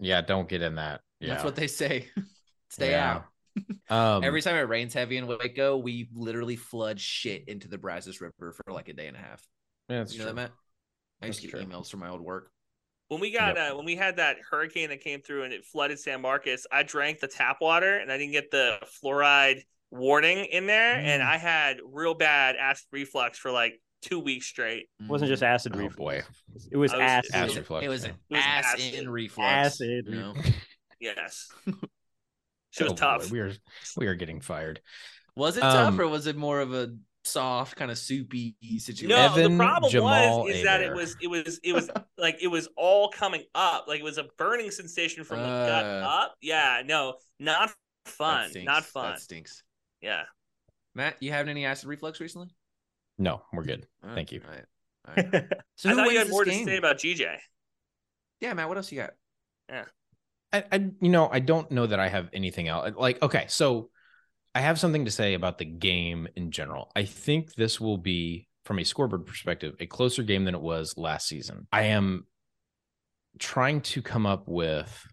[0.00, 1.00] Yeah, don't get in that.
[1.20, 2.06] Yeah, That's what they say.
[2.70, 3.14] Stay Yeah.
[3.14, 3.24] out.
[3.90, 8.20] Um, Every time it rains heavy in Waco, we literally flood shit into the Brazos
[8.20, 9.42] River for like a day and a half.
[9.88, 10.36] Yeah, that's you know that, true.
[10.42, 10.50] Matt?
[11.22, 11.76] I used That's to get true.
[11.76, 12.50] emails from my old work.
[13.08, 13.72] When we got Yep.
[13.72, 16.82] uh, when we had that hurricane that came through and it flooded San Marcos, I
[16.82, 21.26] drank the tap water and I didn't get the fluoride warning in there, and Mm.
[21.26, 24.88] I had real bad acid reflux for like two weeks straight.
[25.00, 25.96] It wasn't just acid Oh reflux.
[25.96, 26.22] boy,
[26.70, 27.34] It was was- acid.
[27.34, 28.10] acid It was yeah.
[28.10, 28.94] an was ass acid.
[28.94, 29.50] in reflux.
[29.50, 30.34] Acid you know?
[31.00, 31.48] Yes,
[32.70, 33.30] she was Oh, boy, tough.
[33.30, 33.52] We are
[33.96, 34.80] we are getting fired.
[35.36, 36.94] Was it tough Um, or was it more of a
[37.28, 39.08] soft, kind of soupy situation?
[39.08, 42.38] No, Evan the problem Jamal was is that it was it was it was like
[42.42, 43.86] it was all coming up.
[43.88, 46.06] Like it was a burning sensation from the gut Uh.
[46.08, 46.34] up.
[46.40, 47.70] Yeah, no, not
[48.04, 48.50] fun.
[48.64, 49.12] Not fun.
[49.12, 49.62] That stinks.
[50.00, 50.22] Yeah.
[50.94, 52.48] Matt, you having any acid reflux recently?
[53.18, 53.86] No, we're good.
[54.04, 54.40] All Thank you.
[54.44, 54.64] All right.
[55.08, 55.44] All right.
[55.76, 56.66] So I thought you had more game?
[56.66, 57.36] to say about GJ.
[58.40, 58.68] Yeah, Matt.
[58.68, 59.10] What else you got?
[59.68, 59.84] Yeah.
[60.52, 62.94] I, I you know I don't know that I have anything else.
[62.96, 63.90] Like okay, so
[64.58, 66.90] I have something to say about the game in general.
[66.96, 70.94] I think this will be from a scoreboard perspective a closer game than it was
[70.96, 71.68] last season.
[71.70, 72.26] I am
[73.38, 75.06] trying to come up with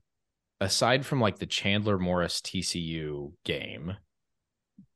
[0.60, 3.96] aside from like the Chandler Morris TCU game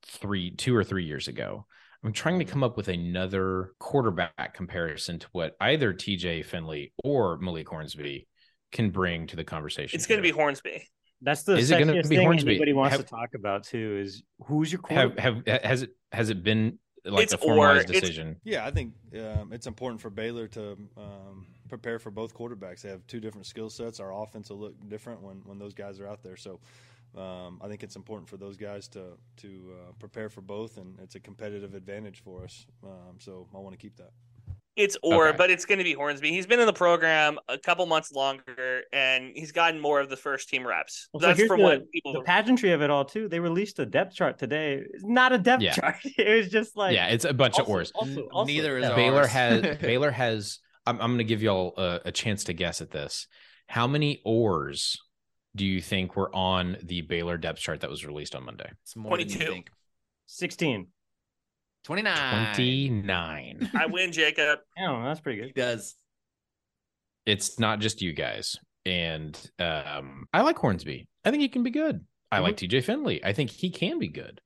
[0.08, 1.68] 3 2 or 3 years ago.
[2.04, 2.52] I'm trying to mm-hmm.
[2.52, 8.28] come up with another quarterback comparison to what either TJ Finley or Malik Hornsby
[8.72, 9.96] can bring to the conversation.
[9.96, 10.88] It's going to be Hornsby.
[11.21, 12.51] That's the Is it gonna be thing Hornsby?
[12.51, 13.99] anybody wants Have- to talk about too.
[14.01, 15.19] Is who's your quarterback?
[15.19, 18.38] have has it has it been like It's a formalized or- decision?
[18.43, 22.82] Yeah, I think um, it's important for Baylor to um, prepare for both quarterbacks.
[22.82, 23.99] They have two different skill sets.
[23.99, 26.36] Our offense will look different when, when those guys are out there.
[26.38, 26.60] So
[27.17, 30.97] um, I think it's important for those guys to to uh, prepare for both, and
[31.01, 32.65] it's a competitive advantage for us.
[32.84, 34.12] Um, so I want to keep that.
[34.80, 35.38] It's or, Okay.
[35.38, 36.30] but it's going to be Hornsby.
[36.32, 40.15] He's been in the program a couple months longer, and he's gotten more of the
[40.15, 41.10] first team reps.
[41.13, 42.13] Well, so That's here's from the, what people.
[42.13, 43.28] the pageantry of it all too.
[43.28, 44.82] They released a depth chart today.
[44.94, 45.74] It's not a depth Yeah.
[45.74, 45.98] chart.
[46.18, 47.92] It was just like yeah, it's a bunch of also- oars.
[47.94, 48.89] Also, also, neither is.
[48.92, 49.30] Baylor ours.
[49.32, 50.60] has Baylor has.
[50.88, 53.28] I'm, I'm going to give y'all a, a chance to guess at this.
[53.68, 54.98] How many oars
[55.56, 58.72] do you think were on the Baylor depth chart that was released on Monday?
[58.84, 59.54] It's more than 22.
[59.56, 59.63] you
[61.86, 62.08] think.
[62.08, 62.54] sixteen.
[62.54, 62.54] 29.
[62.54, 63.70] Twenty nine.
[63.76, 64.60] I win, Jacob.
[64.78, 65.04] I.
[65.04, 65.48] That's pretty good.
[65.48, 65.62] He good.
[65.62, 65.96] does.
[67.26, 68.58] it's not just you guys.
[68.86, 71.08] And um, I like Hornsby.
[71.24, 72.06] I think he can be good.
[72.32, 73.24] I like TJ Finley.
[73.24, 74.39] I think he can be good.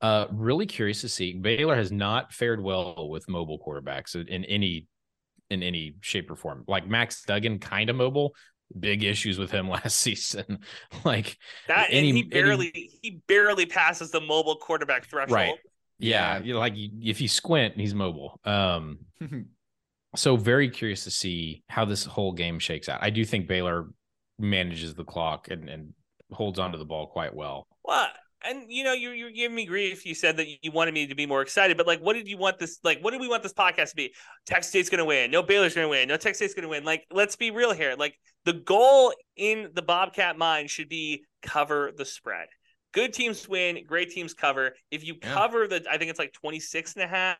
[0.00, 1.32] Uh, really curious to see.
[1.34, 4.86] Baylor has not fared well with mobile quarterbacks in any
[5.50, 6.64] in any shape or form.
[6.68, 8.34] Like Max Duggan, kind of mobile.
[8.78, 10.60] Big issues with him last season.
[11.04, 11.36] like
[11.68, 15.32] That Any- and he any- barely he barely passes the mobile quarterback threshold.
[15.34, 15.54] Right.
[15.98, 18.40] Yeah, you like if you squint, he's mobile.
[18.44, 18.98] Um,
[20.16, 23.00] so very curious to see how this whole game shakes out.
[23.02, 23.88] I do think Baylor
[24.38, 25.94] manages the clock and, and
[26.32, 27.66] holds onto the ball quite well.
[27.84, 28.08] Well,
[28.44, 30.04] and you know, you you giving me grief.
[30.04, 32.36] You said that you wanted me to be more excited, but like, what did you
[32.36, 32.78] want this?
[32.82, 34.12] Like, what did we want this podcast to be?
[34.46, 35.30] Texas State's going to win.
[35.30, 36.08] No Baylor's going to win.
[36.08, 36.84] No Texas State's going to win.
[36.84, 37.94] Like, let's be real here.
[37.98, 42.48] Like, the goal in the Bobcat mind should be cover the spread.
[42.94, 43.84] Good teams win.
[43.86, 44.74] Great teams cover.
[44.90, 45.32] If you Yeah.
[45.34, 47.36] cover the, I think it's like 26 and a half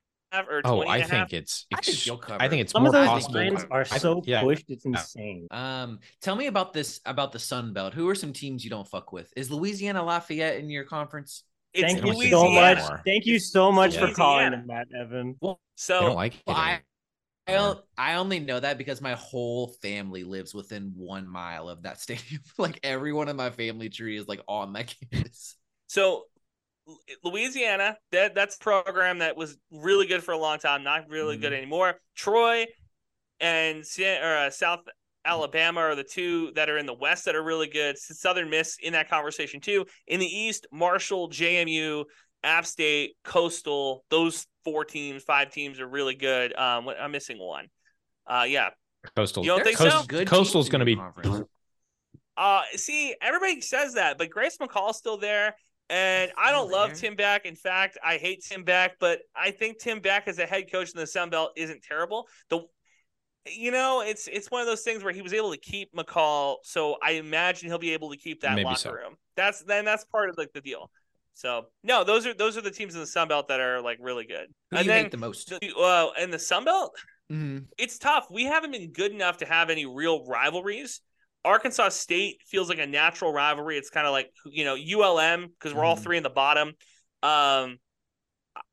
[0.49, 1.11] or 20 Oh, I I a half.
[1.11, 1.67] think it's.
[1.73, 2.43] I think you'll cover.
[2.43, 3.35] I think it's Some more of those possible.
[3.41, 4.43] lines are I- so yeah.
[4.43, 5.47] pushed, it's insane.
[5.53, 7.95] Um, tell me about this about the Sun Belt.
[7.95, 9.33] Who are some teams you don't fuck with?
[9.37, 11.45] Is Louisiana Lafayette in your conference?
[11.73, 12.81] It's Thank you Louisiana.
[12.81, 13.01] so much.
[13.05, 14.57] Thank you so much for calling Louisiana.
[14.57, 15.37] him that, Evan.
[15.77, 16.43] So I don't like it.
[16.47, 16.57] Well,
[17.47, 17.75] I.
[17.97, 22.43] I, only know that because my whole family lives within one mile of that stadium.
[22.59, 25.57] like everyone in my family tree is like on that campus.
[25.87, 26.25] So
[27.23, 31.37] Louisiana, that that's a program that was really good for a long time, not really
[31.37, 31.95] good anymore.
[32.15, 32.67] Troy
[33.41, 34.81] and or, uh, South
[35.25, 37.97] Alabama are the two that are in the West that are really good.
[37.99, 39.87] Southern Miss in that conversation too.
[40.07, 42.05] In the East, Marshall, JMU,
[42.45, 44.05] App State, Coastal.
[44.11, 46.57] Those four teams, five teams are really good.
[46.57, 47.67] Um, I'm missing one.
[48.27, 48.71] Uh, yeah.
[49.17, 49.43] Coastal.
[49.45, 50.07] You don't think Coast- so?
[50.07, 50.97] Good Coastal's teams going to be.
[50.97, 51.43] conference.
[52.37, 55.55] Uh, see, everybody says that, but Grayson McCall's still there.
[55.91, 56.97] And I don't love there?
[56.97, 57.45] Tim Beck.
[57.45, 60.91] In fact, I hate Tim Beck, but I think Tim Beck as a head coach
[60.93, 62.27] in the Sun Belt isn't terrible.
[62.49, 62.61] The
[63.47, 66.57] you know, it's it's one of those things where he was able to keep McCall,
[66.63, 68.93] so I imagine he'll be able to keep that Maybe locker so.
[68.93, 69.17] room.
[69.37, 70.91] That's then that's part of like the deal.
[71.35, 73.99] So no, those are those are the teams in the Sun Belt that are like
[74.01, 74.47] really good.
[74.71, 75.53] Who do you then the most?
[75.53, 76.97] uh, in the Sun Belt,
[77.31, 77.67] Mhm.
[77.77, 78.29] it's tough.
[78.31, 81.01] We haven't been good enough to have any real rivalries.
[81.45, 83.77] Arkansas State feels like a natural rivalry.
[83.77, 86.03] It's kind of like you know ULM because we're all Mhm.
[86.03, 86.69] three in the bottom.
[87.23, 87.79] Um,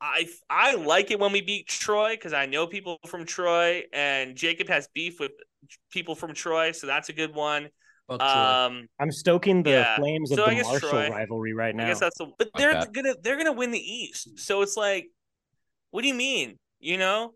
[0.00, 4.36] I I like it when we beat Troy because I know people from Troy, and
[4.36, 5.32] Jacob has beef with
[5.90, 7.68] people from Troy, so that's a good one.
[8.08, 8.28] Fuck Troy.
[8.28, 9.96] Um, I'm stoking the Yeah.
[9.96, 11.84] flames of So the guess Marshall Troy- rivalry right now.
[11.84, 12.26] I guess that's the.
[12.38, 12.92] But Like they're that.
[12.92, 15.06] gonna they're gonna win the East, so it's like,
[15.90, 16.58] what do you mean?
[16.80, 17.34] You know,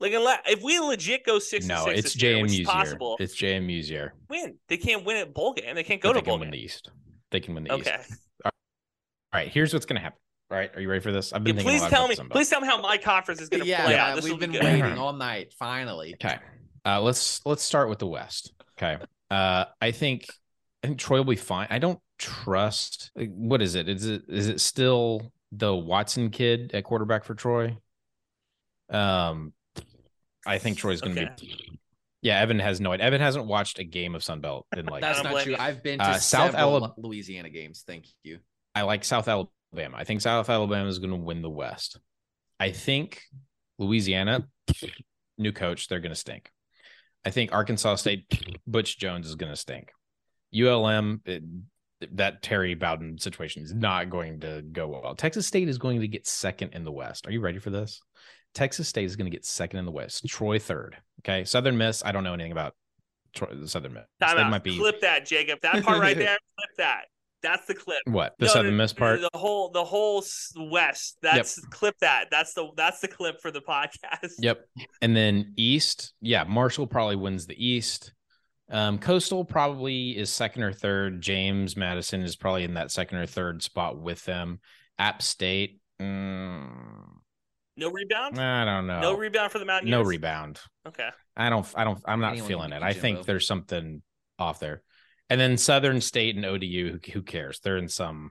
[0.00, 3.16] like unless if we legit go six No, six it's this year, JMU's is possible.
[3.20, 4.14] It's JMU's year.
[4.28, 4.58] win.
[4.68, 5.74] They can't win at bowl game.
[5.74, 6.58] They can't go But to they bowl can win game.
[6.60, 6.90] the East.
[7.30, 7.88] They can win the East.
[7.88, 8.02] Okay.
[8.44, 8.52] All
[9.34, 10.18] right, here's what's gonna happen.
[10.50, 11.32] All right, are you ready for this?
[11.34, 12.14] I've Yeah, been thinking a please lot tell about me.
[12.14, 12.32] the Sun Belt.
[12.36, 14.16] Please tell me how my conference is going to yeah, play yeah, out.
[14.16, 15.52] This we've will be been waiting all night.
[15.58, 16.38] Finally, Okay.
[16.86, 18.52] Uh, let's let's start with the West.
[18.82, 18.96] Okay.
[19.30, 20.26] Uh, I think
[20.82, 21.66] I think Troy will be fine.
[21.70, 23.10] I don't trust.
[23.14, 23.88] like, What is it?
[23.88, 27.76] Is it is it still the Watson kid at quarterback for Troy?
[28.90, 29.52] Um,
[30.46, 31.34] I think Troy's going to Okay.
[31.40, 31.78] be.
[32.22, 33.06] Yeah, Evan has no idea.
[33.06, 35.02] Evan hasn't watched a game of Sun Belt in like.
[35.02, 35.52] that's don't true.
[35.52, 35.58] you.
[35.58, 37.84] I've been to Uh, South several Alab- Louisiana games.
[37.86, 38.38] Thank you.
[38.74, 39.96] I like South Alabama.
[39.96, 42.00] I think South Alabama is going to win the West.
[42.58, 43.22] I think
[43.78, 44.48] Louisiana,
[45.36, 46.50] new coach, they're going to stink.
[47.24, 48.24] I think Arkansas State,
[48.66, 49.90] Butch Jones is going to stink.
[50.54, 51.42] ULM, it-
[52.12, 55.16] that Terry Bowden situation is not going to go well.
[55.16, 57.26] Texas State is going to get second in the West.
[57.26, 58.00] Are you ready for this?
[58.54, 60.24] Texas State is going to get second in the West.
[60.28, 60.96] Troy third.
[61.22, 62.04] Okay, Southern Miss.
[62.04, 62.74] I don't know anything about
[63.34, 64.04] Troy, Southern Miss.
[64.20, 64.50] Time out.
[64.52, 65.58] might be Clip that, Jacob.
[65.62, 66.36] That part right there.
[66.56, 67.06] Clip that.
[67.42, 67.98] That's the clip.
[68.06, 69.20] what the No, Southern no, Miss part.
[69.20, 70.24] The whole the whole
[70.56, 71.18] West.
[71.22, 72.26] That's clip that.
[72.30, 74.32] That's the that's the clip for the podcast.
[74.38, 74.64] Yep.
[75.02, 78.12] And then East, yeah, Marshall probably wins the East.
[78.70, 81.20] Um, Coastal probably is second or third.
[81.22, 84.60] James Madison is probably in that second or third spot with them.
[84.98, 86.98] App State, mm,
[87.76, 88.38] No rebound.
[88.38, 89.00] I don't know.
[89.00, 89.90] No rebound for the Mountaineers.
[89.92, 90.60] No rebound.
[90.86, 91.08] Okay.
[91.36, 91.66] I don't.
[91.76, 92.00] I don't.
[92.04, 92.82] I'm not Anyone feeling it.
[92.82, 93.00] I Jimbo.
[93.00, 94.02] think there's something
[94.38, 94.82] off there.
[95.30, 96.92] And then Southern State and ODU.
[96.92, 97.60] Who, who cares?
[97.60, 98.30] They're in some.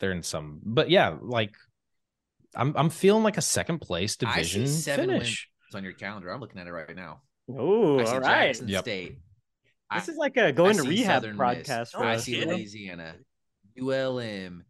[0.00, 0.60] They're in some.
[0.64, 1.54] But yeah, like
[2.54, 2.74] I'm.
[2.76, 5.48] I'm feeling like a second place I see division seven finish.
[5.72, 6.30] wins on your calendar.
[6.30, 7.20] I'm looking at it right now.
[7.48, 8.46] Oh, I all right.
[8.48, 8.80] Jackson Yep.
[8.84, 9.18] State.
[9.94, 12.46] This I- is like a going I to rehab Southern broadcast for I see Yeah.
[12.46, 13.14] Louisiana,
[13.80, 14.64] ULM.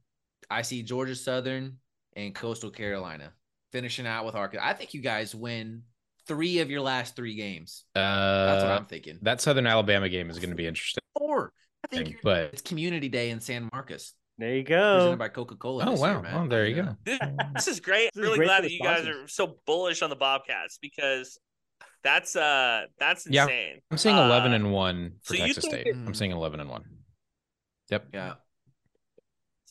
[0.50, 1.78] I see Georgia Southern
[2.14, 3.32] and Coastal Carolina
[3.72, 4.64] finishing out with Arkansas.
[4.66, 5.82] I think you guys win
[6.26, 7.84] three of your last three games.
[7.94, 9.18] That's what Uh, I'm thinking.
[9.22, 11.02] that Southern Alabama game is going to be interesting.
[11.18, 11.52] Four.
[11.84, 14.96] I think you're- But it's Community Day in San Marcos, There you go.
[14.96, 15.18] presented go.
[15.18, 15.84] by Coca Cola.
[15.86, 16.34] oh this year, wow, man.
[16.34, 16.82] oh there you Yeah.
[16.82, 16.96] go.
[17.04, 17.18] This,
[17.54, 18.10] this is great.
[18.12, 20.78] This is really great glad that the you guys are so bullish on the Bobcats
[20.82, 21.38] because
[22.02, 23.44] that's uh that's Yeah.
[23.44, 23.80] insane.
[23.90, 25.84] I'm seeing 11 Uh, and one for so Texas State.
[25.84, 26.84] that- I'm seeing 11 and one.
[27.90, 28.08] Yep.
[28.12, 28.34] Yeah.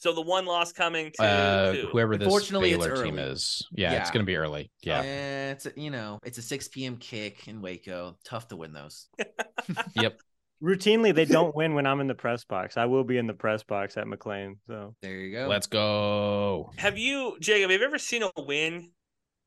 [0.06, 3.32] So the one loss coming to Uh, whoever this Unfortunately, it's Baylor team early.
[3.32, 4.70] is, yeah, it's going to be early.
[4.84, 5.00] Yeah.
[5.00, 6.98] Eh, it's a, you know it's a 6 p.m.
[6.98, 8.16] kick in Waco.
[8.24, 9.08] Tough to win those.
[9.96, 10.20] Yep.
[10.62, 12.78] Routinely, they don't win when I'm in the press box.
[12.78, 14.58] I will be in the press box at McLane.
[14.68, 15.48] So There you go.
[15.48, 16.70] Let's go.
[16.78, 17.72] Have you, Jacob?
[17.72, 18.92] Have you ever seen a win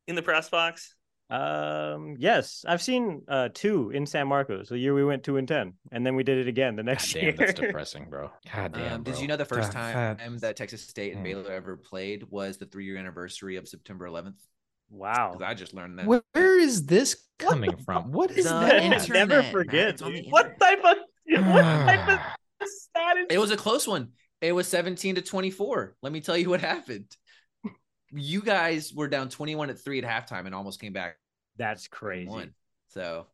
[0.08, 0.92] in the press box?
[1.30, 4.70] Um, yes, I've seen uh two in San Marcos.
[4.70, 6.86] The year we went two and ten, and then we did it again the God
[6.90, 7.32] next damn, year.
[7.38, 8.30] that's depressing, bro.
[8.54, 8.92] God damn.
[8.94, 11.22] Um, did you know the first time that- that Texas State and.
[11.24, 14.34] Baylor ever played was the three year anniversary of September 11th?
[14.90, 16.06] wow, I just learned that.
[16.06, 18.10] Where, where is this coming from?
[18.10, 18.76] What is The that?
[18.82, 19.52] internet, Never man.
[19.52, 20.32] forget, It's on the dude.
[20.32, 20.96] What type of
[21.44, 22.18] what type of
[22.68, 23.26] status?
[23.28, 24.12] It was a close one.
[24.40, 25.96] It was 17 to 24.
[26.00, 27.14] Let me tell you what happened.
[28.12, 31.16] You guys were down 21 at three at halftime and almost came back
[31.56, 32.28] that's crazy.
[32.28, 32.54] won.
[32.88, 33.26] So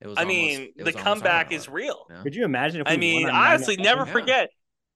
[0.00, 2.06] it was I almost- mean, it the comeback is real.
[2.10, 2.22] Yeah.
[2.22, 4.04] Could you imagine if we I mean, honestly, never?
[4.06, 4.12] Yeah.
[4.12, 4.50] forget.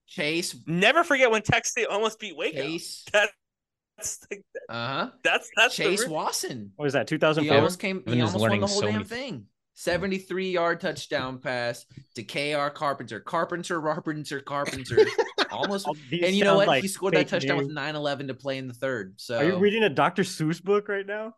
[0.06, 2.60] Chase Never forget when Texas State almost beat Waco.
[2.60, 4.38] Chase That's the,
[4.68, 5.10] uh-huh.
[5.22, 6.72] that's that's Chase real- Watson.
[6.76, 7.08] What was that?
[7.10, 7.16] He
[7.50, 9.46] almost came Evan he is almost won the whole so damn many- thing.
[9.74, 13.20] 73 yard touchdown pass to KR Carpenter.
[13.20, 15.06] Carpenter, Carpenter, Carpenter.
[15.52, 16.68] almost these and you know what?
[16.68, 17.68] like he scored that touchdown news.
[17.68, 19.14] with 9-11 to play in the third.
[19.20, 20.22] So Are you reading a Dr.
[20.22, 21.34] Seuss book right now?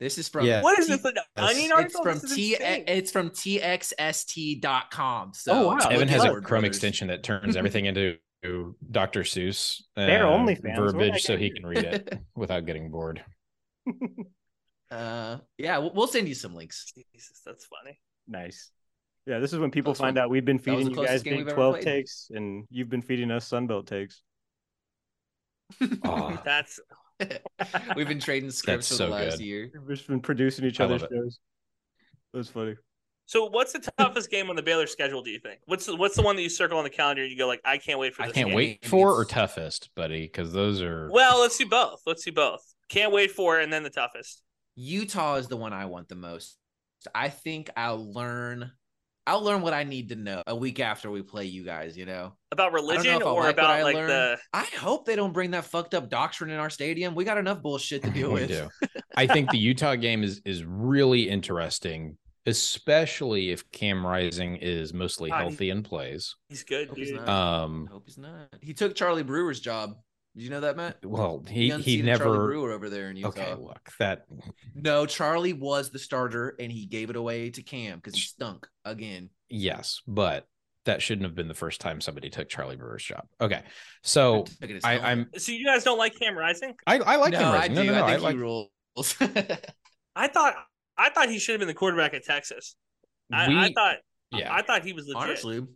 [0.00, 0.62] this is from Yeah.
[0.62, 1.04] What is T- this?
[1.04, 1.50] An Yes.
[1.50, 2.54] onion It's from This is T.
[2.54, 5.32] It's from txst.com.
[5.34, 5.78] So Oh, wow.
[5.90, 6.68] Evan has a Chrome brothers.
[6.68, 8.16] extension that turns everything into
[8.90, 9.22] Dr.
[9.24, 10.78] Seuss uh, They're OnlyFans.
[10.78, 13.24] What verbiage so he can read it without getting bored.
[14.90, 16.92] Uh, yeah, we'll, we'll send you some links.
[17.12, 17.98] Jesus, that's funny.
[18.26, 18.70] Nice.
[19.28, 20.24] Yeah, this is when people Close find one.
[20.24, 23.46] out we've been feeding you guys game Big 12 takes, and you've been feeding us
[23.46, 24.22] Sunbelt takes.
[26.02, 26.80] Oh, That's
[27.96, 29.44] We've been trading scripts for so the last good.
[29.44, 29.70] year.
[29.74, 31.10] We've just been producing each I other's it.
[31.12, 31.38] shows.
[32.32, 32.76] That's funny.
[33.26, 33.46] so.
[33.50, 35.20] What's the toughest game on the Baylor schedule?
[35.22, 35.60] Do you think?
[35.66, 37.60] What's the, what's the one that you circle on the calendar and you go like,
[37.66, 38.54] I can't wait for I can't game?
[38.56, 42.00] wait for or toughest, buddy, because those are Well, let's do both.
[42.06, 42.62] Let's do both.
[42.88, 44.40] Can't wait for and then the toughest.
[44.76, 46.56] Utah is the one I want the most.
[47.14, 48.70] I think I'll learn.
[49.28, 51.96] I'll learn what I need to know a week after we play you guys.
[51.96, 54.08] You know, About I don't know religion I'll or like about like learn.
[54.08, 57.14] the I hope they don't bring that fucked up doctrine in our stadium.
[57.14, 58.48] We got enough bullshit to deal with.
[58.48, 58.68] do.
[59.16, 62.16] I think the Utah game is is really interesting,
[62.46, 66.34] especially if Cam Rising is mostly Ah, he- healthy and plays.
[66.48, 67.16] he's good, Hope he's dude.
[67.18, 67.28] not.
[67.28, 68.48] I Um, hope he's not.
[68.62, 69.96] He took Charlie Brewer's job.
[70.36, 71.04] Did you know that, Matt?
[71.04, 72.46] well, he he unseated Charlie never.
[72.46, 73.28] Brewer over there in Utah.
[73.30, 74.24] Okay, look that
[74.74, 78.66] No, Charlie was the starter, and he gave it away to Cam because he stunk
[78.84, 79.30] again.
[79.48, 80.46] yes, but
[80.84, 83.26] that shouldn't have been the first time somebody took Charlie Brewer's job.
[83.40, 83.62] Okay,
[84.02, 85.28] so Took it his I, helmet.
[85.34, 86.74] I'm So you guys don't like Cam Rising?
[86.86, 87.74] I, I like no, Cam I Rising.
[87.74, 87.84] do.
[87.84, 88.70] No, no, no, I I think like he rules.
[90.16, 90.54] I thought
[90.96, 92.74] I thought he should have been the quarterback at Texas.
[93.32, 93.56] I, we.
[93.58, 93.96] I thought
[94.30, 95.22] yeah, I thought he was legit.
[95.22, 95.66] Honestly,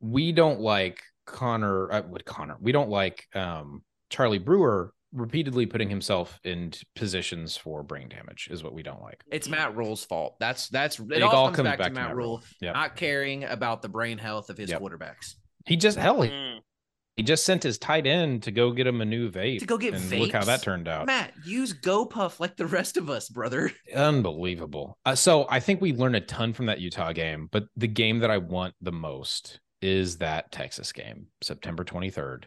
[0.00, 1.02] we don't like
[1.32, 1.92] Connor.
[1.92, 2.56] Uh, what Connor?
[2.60, 8.48] We don't like um Charlie Brewer repeatedly putting himself in positions for brain damage.
[8.50, 9.22] Is what we don't like.
[9.32, 10.36] it's Matt Rhule's fault.
[10.40, 12.26] That's that's it, It all, all comes, comes back, back to to Matt Matt Rhule
[12.38, 12.44] Rhule.
[12.60, 12.74] Yep.
[12.74, 14.80] not caring about the brain health of his Yep.
[14.82, 15.34] quarterbacks.
[15.66, 16.22] He just hell.
[16.22, 16.58] He, Mm.
[17.16, 19.76] he just sent his tight end to go get him a new vape To go
[19.78, 21.06] get and look how that turned out.
[21.06, 23.72] Matt, use GoPuff like the rest of us, brother.
[23.94, 24.98] Unbelievable.
[25.06, 28.18] Uh, so I think we learned a ton from that Utah game, but the game
[28.20, 32.44] that I want the most is that Texas game, September 23rd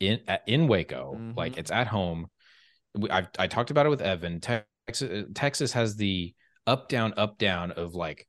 [0.00, 1.16] in at, in Waco.
[1.36, 1.58] Like Mhm.
[1.58, 2.26] it's at home.
[3.10, 4.40] I I talked about it with Evan.
[4.40, 6.34] Texas Texas has the
[6.66, 8.26] up down up down of like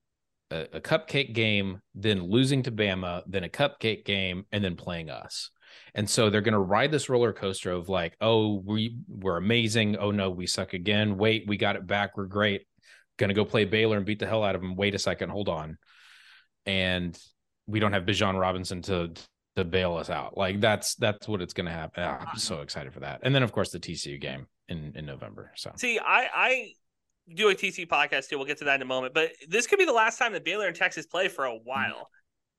[0.51, 5.09] a, a cupcake game, then losing to Bama, then a cupcake game, and then playing
[5.09, 5.49] us.
[5.95, 9.97] And so they're going to ride this roller coaster of like, oh, we we're amazing.
[9.97, 11.17] Oh no, we suck again.
[11.17, 12.15] Wait, we got it back.
[12.15, 12.67] We're great.
[13.17, 14.75] Going to go play Baylor and beat the hell out of them.
[14.75, 15.77] Wait a second, hold on.
[16.65, 17.17] And
[17.67, 19.11] we don't have Bijan Robinson to
[19.55, 20.37] to bail us out.
[20.37, 22.03] Like that's that's what it's going to happen.
[22.03, 23.19] Ah, I'm so excited for that.
[23.23, 25.51] And then of course the TCU game in in November.
[25.55, 26.71] So See, I I
[27.33, 28.37] do a TC podcast too.
[28.37, 29.13] We'll get to that in a moment.
[29.13, 32.09] But this could be the last time that Baylor and Texas play for a while.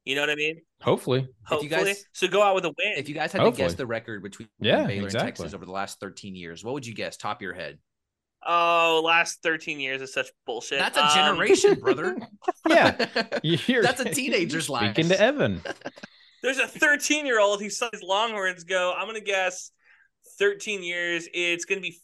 [0.04, 0.60] You know what I mean?
[0.82, 1.68] hopefully, Hopefully.
[1.70, 2.92] guys- so go out with a win.
[2.98, 5.28] If you guys had to guess the record between Yeah, Baylor exactly.
[5.28, 7.16] and Texas over the last 13 years, what would you guess?
[7.16, 7.78] Top of your head.
[8.46, 10.78] Oh, last 13 years is such bullshit.
[10.78, 12.16] That's a Um, generation, brother.
[12.68, 13.06] yeah,
[13.42, 14.94] you hear That's a teenager's life.
[14.94, 15.62] Speaking to Evan,
[16.42, 18.92] There's a 13 year old who saw his Longhorns go.
[18.96, 19.70] I'm gonna guess
[20.38, 21.26] 13 years.
[21.32, 21.98] It's gonna be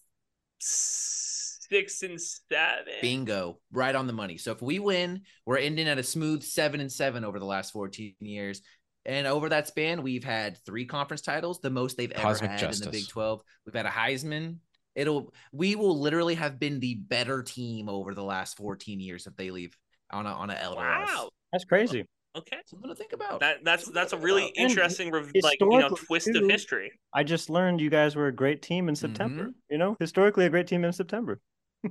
[0.59, 2.95] six and seven.
[3.03, 3.59] Bingo.
[3.71, 4.39] Right on the money.
[4.39, 7.73] So if we win, we're ending at a smooth seven and seven over the last
[7.73, 8.63] 14 years.
[9.07, 12.63] And over that span, we've had three conference titles, the most they've ever Cosmic had
[12.75, 13.43] in the Big 12.
[13.65, 14.57] We've had a Heisman.
[14.95, 19.37] It'll we will literally have been the better team over the last 14 years if
[19.37, 19.77] they leave
[20.11, 20.77] on a on a L.
[20.77, 21.29] Wow.
[21.53, 22.07] That's crazy.
[22.37, 22.57] Okay.
[22.67, 23.41] Something to think about.
[23.41, 24.53] That that's Something that's a really about.
[24.57, 26.93] And interesting, rev- like you know, historically, twist of history.
[27.13, 29.51] I just learned you guys were a great team in September.
[29.71, 31.41] You know, historically a great team in September.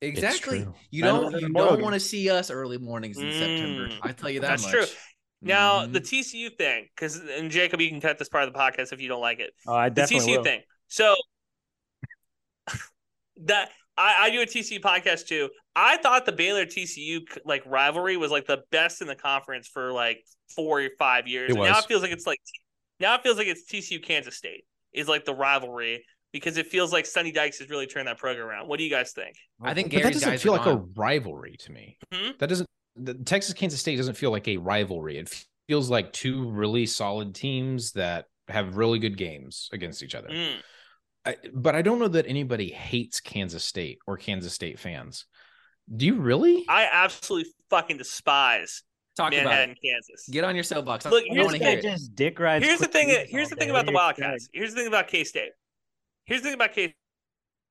[0.00, 0.66] Exactly.
[0.90, 3.88] You don't you don't want to see us early mornings in September.
[3.88, 3.98] Mm.
[4.02, 4.72] I tell you that That's much.
[4.72, 4.84] true.
[5.40, 5.92] Now Mhm.
[5.92, 9.00] the TCU thing, because and Jacob, you can cut this part of the podcast if
[9.00, 9.52] you don't like it.
[9.66, 10.44] Oh, I The definitely TCU will.
[10.44, 10.60] thing.
[10.88, 11.14] So
[13.44, 15.48] that I, I do a TCU podcast too.
[15.74, 19.92] I thought the Baylor TCU like rivalry was like the best in the conference for
[19.92, 21.50] like four or five years.
[21.50, 22.38] It and now it feels like it's like
[23.00, 26.92] now it feels like it's TCU Kansas State is like the rivalry because it feels
[26.92, 28.68] like Sonny Dykes has really turned that program around.
[28.68, 29.36] What do you guys think?
[29.60, 31.98] I think but that doesn't feel are like a rivalry to me.
[32.12, 32.30] Hmm?
[32.38, 32.68] That doesn't.
[32.96, 35.18] The Texas Kansas State doesn't feel like a rivalry.
[35.18, 40.28] It feels like two really solid teams that have really good games against each other.
[40.28, 40.56] Mm.
[41.24, 45.26] I, but I don't know that anybody hates Kansas State or Kansas State fans.
[45.94, 46.64] Do you really?
[46.68, 48.82] I absolutely fucking despise
[49.16, 49.78] Talk about Manhattan, it.
[49.84, 50.28] Kansas.
[50.28, 51.06] Get on your soapbox.
[51.06, 51.90] I- Look, I here's want the hear thing.
[51.92, 52.64] just dick rides.
[52.64, 53.08] Here's the thing.
[53.28, 54.48] Here's the thing about the Wildcats.
[54.52, 55.50] Here's the thing about K State.
[56.24, 56.94] Here's the thing about K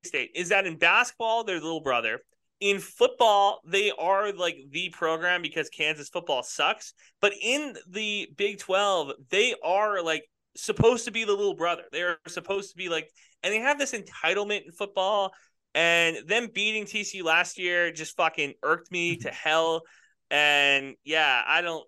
[0.05, 2.19] State is that in basketball they're the little brother.
[2.59, 6.93] In football, they are like the program because Kansas football sucks.
[7.21, 10.23] But in the Big Twelve, they are like
[10.55, 11.83] supposed to be the little brother.
[11.91, 13.09] They are supposed to be like,
[13.43, 15.33] and they have this entitlement in football.
[15.73, 19.35] And them beating TCU last year just fucking irked me to mm-hmm.
[19.49, 19.83] hell.
[20.29, 21.85] And yeah, I don't.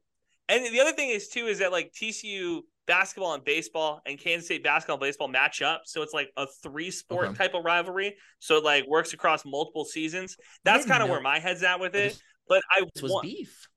[0.49, 4.45] And the other thing is too is that like TCU basketball and baseball and Kansas
[4.45, 7.35] State basketball and baseball match up, so it's like a three sport Okay.
[7.35, 8.15] type of rivalry.
[8.39, 10.35] So it like works across multiple seasons.
[10.63, 12.09] That's kind of where my head's at with I it.
[12.09, 13.67] just- But I was want, beef.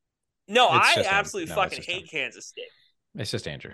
[0.48, 2.10] no, It's I absolutely No, fucking hate.
[2.10, 2.64] Kansas State.
[3.14, 3.72] It's just Andrew.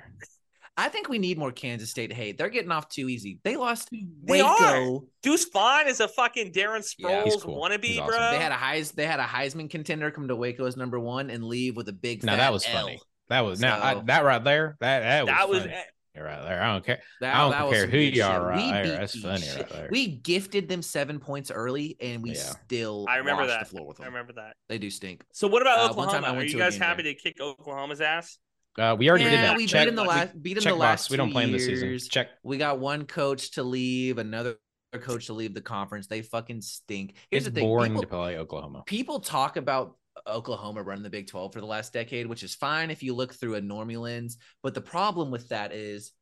[0.76, 2.38] I think we need more Kansas State hate.
[2.38, 3.38] They're getting off too easy.
[3.44, 4.06] They lost They
[4.42, 4.46] Waco.
[4.46, 5.00] are.
[5.22, 7.24] Deuce Vaughn is a fucking Darren Yeah.
[7.24, 7.60] Sproles cool.
[7.62, 8.08] wannabe, He's bro.
[8.30, 11.28] They had a Heis, they had a Heisman contender come to Waco as number one
[11.28, 12.22] and leave with a big.
[12.24, 12.84] Now that was L.
[12.86, 13.00] funny.
[13.28, 14.76] That was now I, that right there.
[14.80, 15.72] That that was that was funny.
[16.16, 16.62] right there.
[16.62, 17.00] I don't care.
[17.20, 18.98] That, I don't care who good you are right We there.
[18.98, 19.56] That's funny shit.
[19.58, 19.88] right there.
[19.90, 22.36] We gifted them seven points early, and we Yeah.
[22.64, 23.60] still I remember that.
[23.60, 24.04] the floor with them.
[24.04, 24.56] I remember that.
[24.70, 25.22] They do stink.
[25.32, 26.28] So what about Uh, Oklahoma?
[26.38, 27.12] Are you guys happy there.
[27.14, 28.38] to kick Oklahoma's ass?
[28.78, 29.56] Uh, we already did that.
[29.56, 30.42] we check, beat them the last.
[30.42, 31.10] Beat check the last.
[31.10, 31.98] We don't play them this season.
[32.10, 32.28] Check.
[32.42, 34.56] We got one coach to leave, another
[35.00, 36.06] coach to leave the conference.
[36.06, 37.16] They fucking stink.
[37.30, 38.84] Here's It's the thing: boring people, to play Oklahoma.
[38.86, 39.96] people talk about
[40.26, 43.34] Oklahoma running the Big 12 for the last decade, which is fine if you look
[43.34, 44.38] through a normie lens.
[44.62, 46.12] But the problem with that is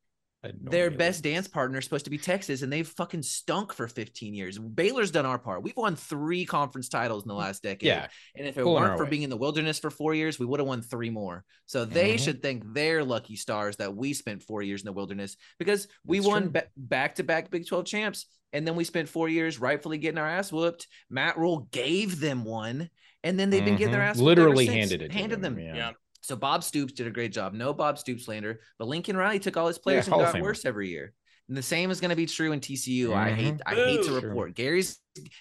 [0.42, 4.32] their best dance partner is supposed to be Texas, and they've fucking stunk for 15
[4.34, 4.58] years.
[4.58, 5.62] Baylor's done our part.
[5.62, 7.86] We've won three conference titles in the last decade.
[7.86, 8.08] Yeah.
[8.34, 9.10] And if it Pulling weren't for weight.
[9.10, 11.44] being in the wilderness for four years, we would have won three more.
[11.66, 12.24] So they Mhm.
[12.24, 16.18] should thank their lucky stars that we spent four years in the wilderness because we
[16.18, 18.26] That's won back-to-back Big 12 champs.
[18.52, 20.88] And then we spent four years rightfully getting our ass whooped.
[21.08, 22.90] Matt Rhule gave them one,
[23.22, 24.10] and then they've been getting their Mhm.
[24.10, 24.76] ass whooped ever literally since.
[24.78, 25.08] handed it.
[25.12, 25.58] to handed them.
[25.58, 25.74] Yeah.
[25.76, 25.92] Yeah.
[26.30, 27.52] So Bob Stoops did a great job.
[27.54, 30.42] No Bob Stoops slander, but Lincoln Riley took all his players Hall and got Famer.
[30.42, 31.12] worse every year.
[31.48, 33.12] And the same is going to be true in TCU.
[33.12, 34.20] I hate I hate to Boo.
[34.20, 35.00] report Gary's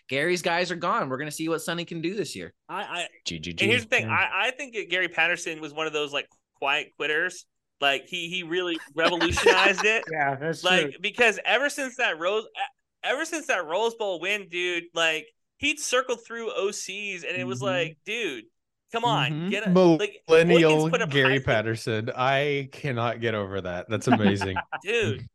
[0.10, 1.08] Gary's guys are gone.
[1.10, 2.56] We're going to see what Sonny can do this year.
[2.68, 3.62] I, I GGG.
[3.62, 4.08] and here's the thing.
[4.08, 4.14] Yeah.
[4.16, 7.46] I, I think Gary Patterson was one of those like quiet quitters.
[7.80, 10.04] Like he he really revolutionized it.
[10.12, 10.92] Yeah, that's like true.
[11.02, 12.46] because ever since that Rose
[13.04, 15.28] ever since that Rose Bowl win, dude, like
[15.58, 17.66] he'd circled through OCs and it was Mhm.
[17.66, 18.46] like, dude,
[18.92, 19.50] come on, Mhm.
[19.52, 22.10] get a Millennial Boykins put up Gary high- Patterson.
[22.16, 23.90] I cannot get over that.
[23.90, 24.08] That's
[24.48, 24.58] amazing.
[24.84, 25.26] dude.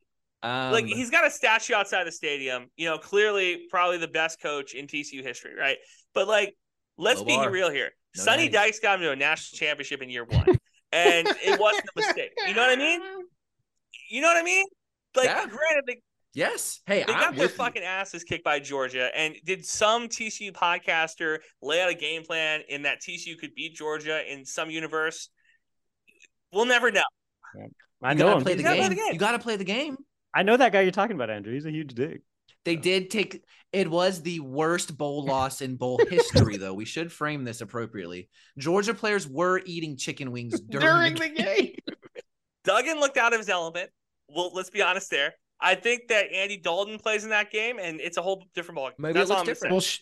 [0.42, 2.66] Um, like he's got a statue outside the stadium.
[2.76, 5.78] You know, clearly probably the best coach in TCU history, right?
[6.12, 6.54] But like,
[6.98, 7.50] let's be bar.
[7.50, 7.92] real here.
[8.16, 8.64] No Sonny doubt.
[8.64, 10.58] Dykes got him to a national championship in year one,
[10.92, 12.30] and it wasn't a mistake.
[12.46, 13.00] You know what I mean?
[14.10, 14.66] You know what I mean?
[15.16, 15.46] Like, Yeah.
[15.46, 16.00] granted, they,
[16.34, 16.80] yes.
[16.86, 17.56] Hey, they I'm got their with you.
[17.56, 22.62] fucking asses kicked by Georgia, and did some TCU podcaster lay out a game plan
[22.68, 25.30] in that TCU could beat Georgia in some universe?
[26.52, 27.02] We'll never know.
[28.02, 29.12] I You know gotta play You the gotta play the game.
[29.12, 29.96] You got to play the game.
[30.34, 31.52] I know that guy you're talking about, Andrew.
[31.54, 32.22] He's a huge dick.
[32.64, 36.74] They did take it was the worst bowl loss in bowl history, though.
[36.74, 38.28] We should frame this appropriately.
[38.58, 41.74] Georgia players were eating chicken wings during, the game.
[42.64, 43.90] Duggan looked out of his element.
[44.28, 45.34] Well, let's be honest there.
[45.60, 48.90] I think that Andy Dalton plays in that game, and it's a whole different ball.
[48.98, 49.72] Maybe That's it looks different.
[49.72, 50.00] well, sh-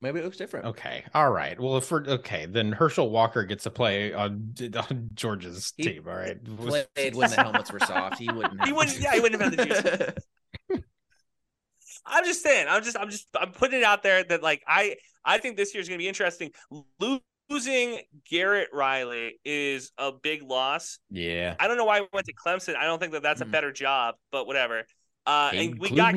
[0.00, 0.66] Maybe it looks different.
[0.66, 1.02] okay.
[1.12, 1.58] All right.
[1.58, 6.04] Well, if we're okay, then Herschel Walker gets to play on, on Georgia's He team.
[6.06, 6.36] All right.
[6.44, 8.18] Played when the helmets were soft.
[8.18, 8.60] He wouldn't.
[8.62, 10.14] He have wouldn't- yeah, he wouldn't have had the
[10.70, 10.82] juice.
[12.06, 12.66] I'm just saying.
[12.68, 12.96] I'm just.
[12.96, 13.26] I'm just.
[13.34, 14.96] I'm putting it out there that like I.
[15.24, 16.52] I think this year is going to be interesting.
[17.50, 20.98] Losing Garrett Riley is a big loss.
[21.10, 21.54] yeah.
[21.58, 22.76] I don't know why he went to Clemson.
[22.76, 23.50] I don't think that that's a Mm.
[23.52, 24.84] better job, but whatever.
[25.26, 26.14] Uh, and we got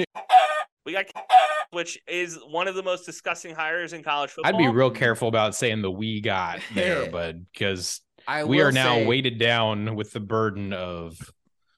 [0.86, 1.06] we got
[1.72, 4.54] which is one of the most disgusting hires in college football.
[4.54, 7.10] I'd be real careful about saying the we got there, Yeah.
[7.12, 11.18] but because I we are now say, weighted down with the burden of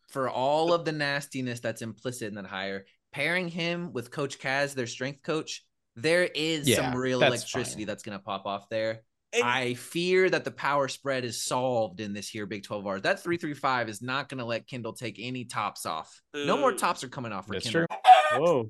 [0.10, 2.86] for all of the nastiness that's implicit in that hire.
[3.12, 5.64] Pairing him with Coach Kaz, their strength coach,
[5.96, 7.88] there is Yeah, some real that's electricity fine.
[7.88, 9.02] that's going to pop off there.
[9.34, 13.02] And- I fear that the power spread is solved in this here Big 12 hours.
[13.02, 16.22] That 335 is not going to let Kendal take any tops off.
[16.34, 17.88] No more tops are coming off for that's Kendal.
[17.88, 18.40] true.
[18.40, 18.70] Whoa.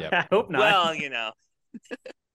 [0.00, 0.12] Yep.
[0.12, 0.58] I hope not.
[0.60, 1.32] Well, you know,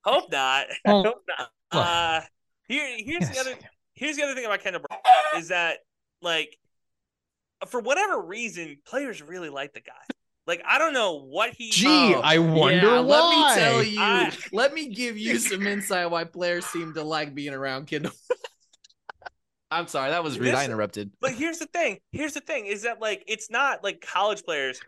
[0.03, 0.67] Hope not.
[0.85, 1.49] Well, Hope not.
[1.73, 2.21] well, Uh,
[2.67, 3.55] here, here's the other.
[3.95, 5.79] Here's the other thing about Kendal Briles is that
[6.21, 6.57] like,
[7.67, 9.93] for whatever reason, players really like the guy.
[10.49, 11.69] Like I don't know what he.
[11.69, 13.19] Gee, Oh, I wonder yeah, why.
[13.19, 14.01] Let me tell you.
[14.01, 18.11] I- let me give you some insight why players seem to like being around Kendal.
[19.71, 20.55] I'm sorry, that was rude.
[20.55, 21.11] I interrupted.
[21.21, 21.99] But here's the thing.
[22.11, 24.81] Here's the thing is that like it's not like college players.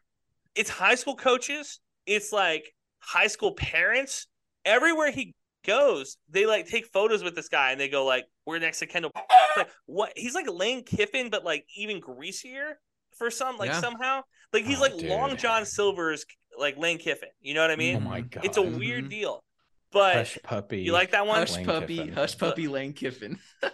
[0.55, 1.79] It's high school coaches.
[2.07, 4.25] It's like high school parents.
[4.65, 8.57] Everywhere he goes, they like take photos with this guy and they go like, "We're
[8.57, 9.11] next to Kendal."
[9.55, 10.13] Like what?
[10.15, 12.79] He's like Lane Kiffin, but like even greasier
[13.21, 13.79] for some like Yeah.
[13.79, 14.23] somehow.
[14.51, 15.09] Like he's Oh, like dude.
[15.09, 16.25] Long John Silver's
[16.57, 17.29] like Lane Kiffin.
[17.39, 17.97] You know what I mean?
[17.97, 18.43] oh my god.
[18.43, 19.09] it's a weird mm-hmm.
[19.09, 19.43] deal.
[19.91, 20.81] But hush puppy.
[20.81, 21.37] you like that one?
[21.37, 22.13] Hush Lane puppy, Kiffin.
[22.13, 23.37] hush puppy, Lane Kiffin.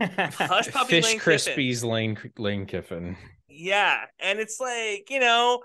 [0.00, 1.54] Hush puppy Fish Lane Kiffin.
[1.54, 3.16] Krispies Lane Lane Kiffin.
[3.48, 5.60] Yeah, and it's like you know,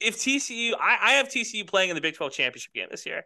[0.00, 3.22] if TCU, I, I have TCU playing in the Big Twelve championship game this year,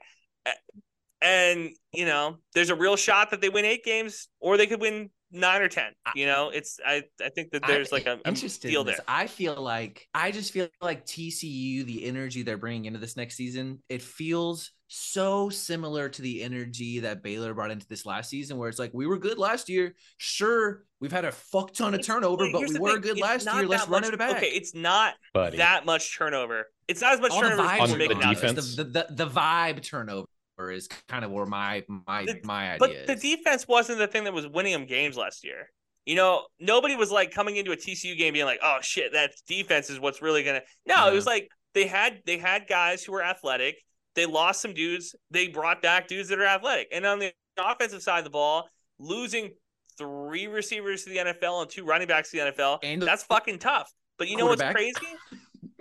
[1.22, 4.80] and you know, there's a real shot that they win eight games, or they could
[4.80, 5.92] win nine or ten.
[6.14, 8.88] You know, it's I I think that there's I- like a, a interested deal in
[8.88, 8.96] there.
[9.06, 13.36] I feel like I just feel like TCU, the energy they're bringing into this next
[13.36, 18.56] season, it feels so similar to the energy that Baylor brought into this last season,
[18.56, 19.94] where it's like we were good last year.
[20.16, 23.20] Sure, we've had a fuck ton of turnover, wait, but we were thing, good it's
[23.20, 23.66] last year.
[23.66, 24.36] Let's that run it back.
[24.36, 25.58] Okay, it's not Buddy.
[25.58, 26.66] that much turnover.
[26.88, 28.24] It's not as much All turnover as vibes On make the it gone.
[28.24, 28.32] out.
[28.32, 28.76] It's defense?
[28.76, 30.26] The, the, the, the vibe turnover
[30.58, 33.06] is kind of where my my The- my idea But is.
[33.06, 35.70] the defense wasn't the thing that was winning them games last year.
[36.04, 39.32] You know, nobody was like coming into a TCU game being like, "Oh shit, that
[39.46, 41.30] defense is what's really gonna." No, it was mm-hmm.
[41.30, 43.76] like they had they had guys who were athletic.
[44.14, 45.14] They lost some dudes.
[45.30, 46.88] They brought back dudes that are athletic.
[46.92, 49.52] And on the offensive side of the ball, losing
[49.96, 53.58] three receivers to the NFL and two running backs to the NFL, And that's fucking
[53.58, 53.92] tough.
[54.16, 54.94] But you know what's crazy?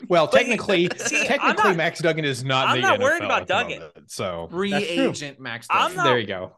[0.10, 2.68] Well, technically, see, technically, not- Max Duggan is not.
[2.70, 3.80] I'm in the not worried about at Duggan.
[3.80, 5.68] moment, so free agent Max.
[5.70, 5.98] I'm Duggan.
[5.98, 6.52] not- There you go.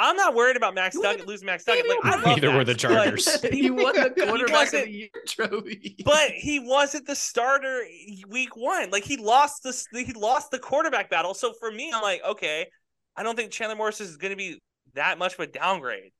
[0.00, 1.84] I'm not worried about Max You Duggan losing Max Duggan.
[1.88, 3.40] Like, I love Neither were the Chargers.
[3.50, 5.96] he won the He quarterback of the year trophy.
[6.04, 7.82] but he wasn't the starter
[8.28, 8.90] week one.
[8.90, 11.34] Like he lost this, he lost the quarterback battle.
[11.34, 12.68] So for me, I'm like, okay,
[13.16, 14.60] I don't think Chandler Morris is going to be
[14.94, 16.12] that much of a downgrade.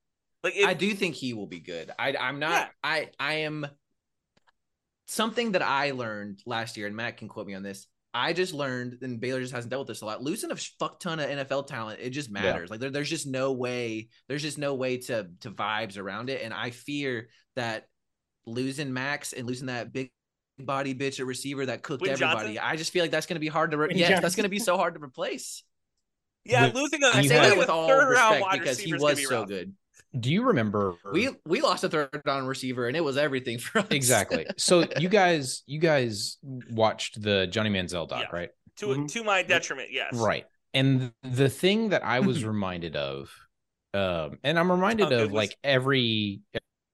[0.42, 1.92] Like if, I do think he will be good.
[2.00, 2.66] I I'm not Yeah.
[2.82, 3.64] I I am
[5.08, 7.86] something that I learned last year, and Matt can quote me on this.
[8.14, 10.22] I just learned, and Baylor just hasn't dealt with this a lot.
[10.22, 12.70] Losing a fuck ton of NFL talent, it just matters.
[12.70, 16.42] Like there, there's just no way, there's just no way to to vibes around it.
[16.42, 17.86] And I fear that
[18.46, 20.10] losing Max and losing that big
[20.58, 22.62] body bitch at receiver that cooked Quinn everybody, Johnson?
[22.64, 24.58] I just feel like that's gonna be hard to re- Quinn yes, that's gonna be
[24.58, 25.62] so hard to replace.
[26.44, 28.78] yeah, With- losing a, I You say that with all third round respect wide because
[28.78, 29.48] he receiver is gonna was be so rough.
[29.48, 29.74] good.
[30.18, 30.94] Do you remember?
[31.12, 33.86] We we lost a third down receiver, and it was everything for us.
[33.90, 34.46] exactly.
[34.56, 36.38] So you guys, you guys
[36.70, 38.36] watched the Johnny Manziel doc, Yeah.
[38.38, 38.50] right?
[38.78, 39.08] To Mhm.
[39.12, 40.14] to my detriment, yes.
[40.14, 40.44] Right.
[40.74, 43.30] And the thing that I was reminded of,
[43.94, 46.40] um, and I'm reminded How good of was- like every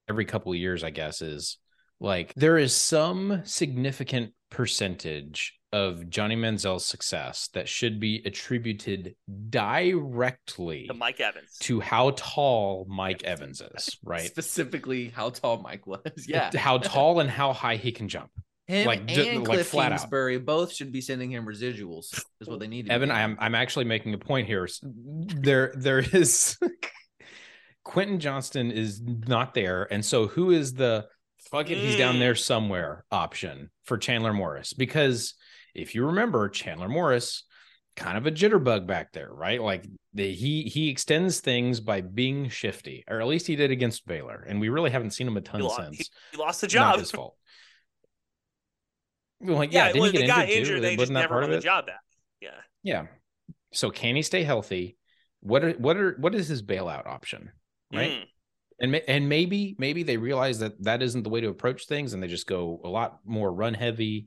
[0.09, 1.59] every couple of years, I guess, is
[2.01, 9.17] like there is some significant percentage of Johnny Manziel's success that should be attributed
[9.51, 11.57] directly To Mike Evans.
[11.61, 14.23] to how tall Mike Evans is, right?
[14.27, 16.01] Specifically, how tall Mike was.
[16.29, 18.31] Yeah, How tall and how high he can jump.
[18.69, 19.99] him like, and d- like, Cliff flat out.
[19.99, 22.07] Kingsbury both should be sending him residuals.
[22.41, 22.87] Is what they need.
[22.87, 23.11] To Evan.
[23.11, 24.69] I'm I'm actually making a point here.
[24.83, 26.57] There there is
[27.85, 31.07] Quentin Johnston is not there, and so who is the
[31.51, 31.79] fuck it?
[31.79, 32.21] He's down Mm.
[32.21, 35.35] there somewhere option for Chandler Morris because
[35.75, 37.45] if you remember, Chandler Morris
[37.97, 39.61] kind of a jitterbug back there, right?
[39.63, 44.07] Like the, he he extends things by being shifty, or at least he did against
[44.07, 45.97] Baylor, and we really haven't seen him a ton He, lo- since.
[45.99, 46.99] he, he lost the Not job.
[46.99, 47.37] his fault.
[49.41, 50.77] Like, yeah, yeah, didn't well, he get got injured, injured.
[50.77, 50.81] too?
[50.81, 51.63] They just Wasn't that never part of the it?
[51.65, 52.01] job back.
[52.41, 52.51] Yeah.
[52.83, 53.07] Yeah.
[53.73, 54.97] So can he stay healthy?
[55.41, 57.51] What are what are what is his bailout option?
[57.93, 58.11] Right.
[58.13, 58.25] Mm.
[58.81, 62.23] And and maybe maybe they realize that that isn't the way to approach things, and
[62.23, 64.27] they just go a lot more run heavy.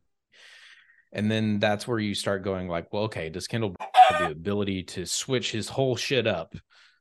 [1.14, 3.76] And then that's where you start going like, well, okay, does Kendal
[4.10, 6.54] have the ability to switch his whole shit up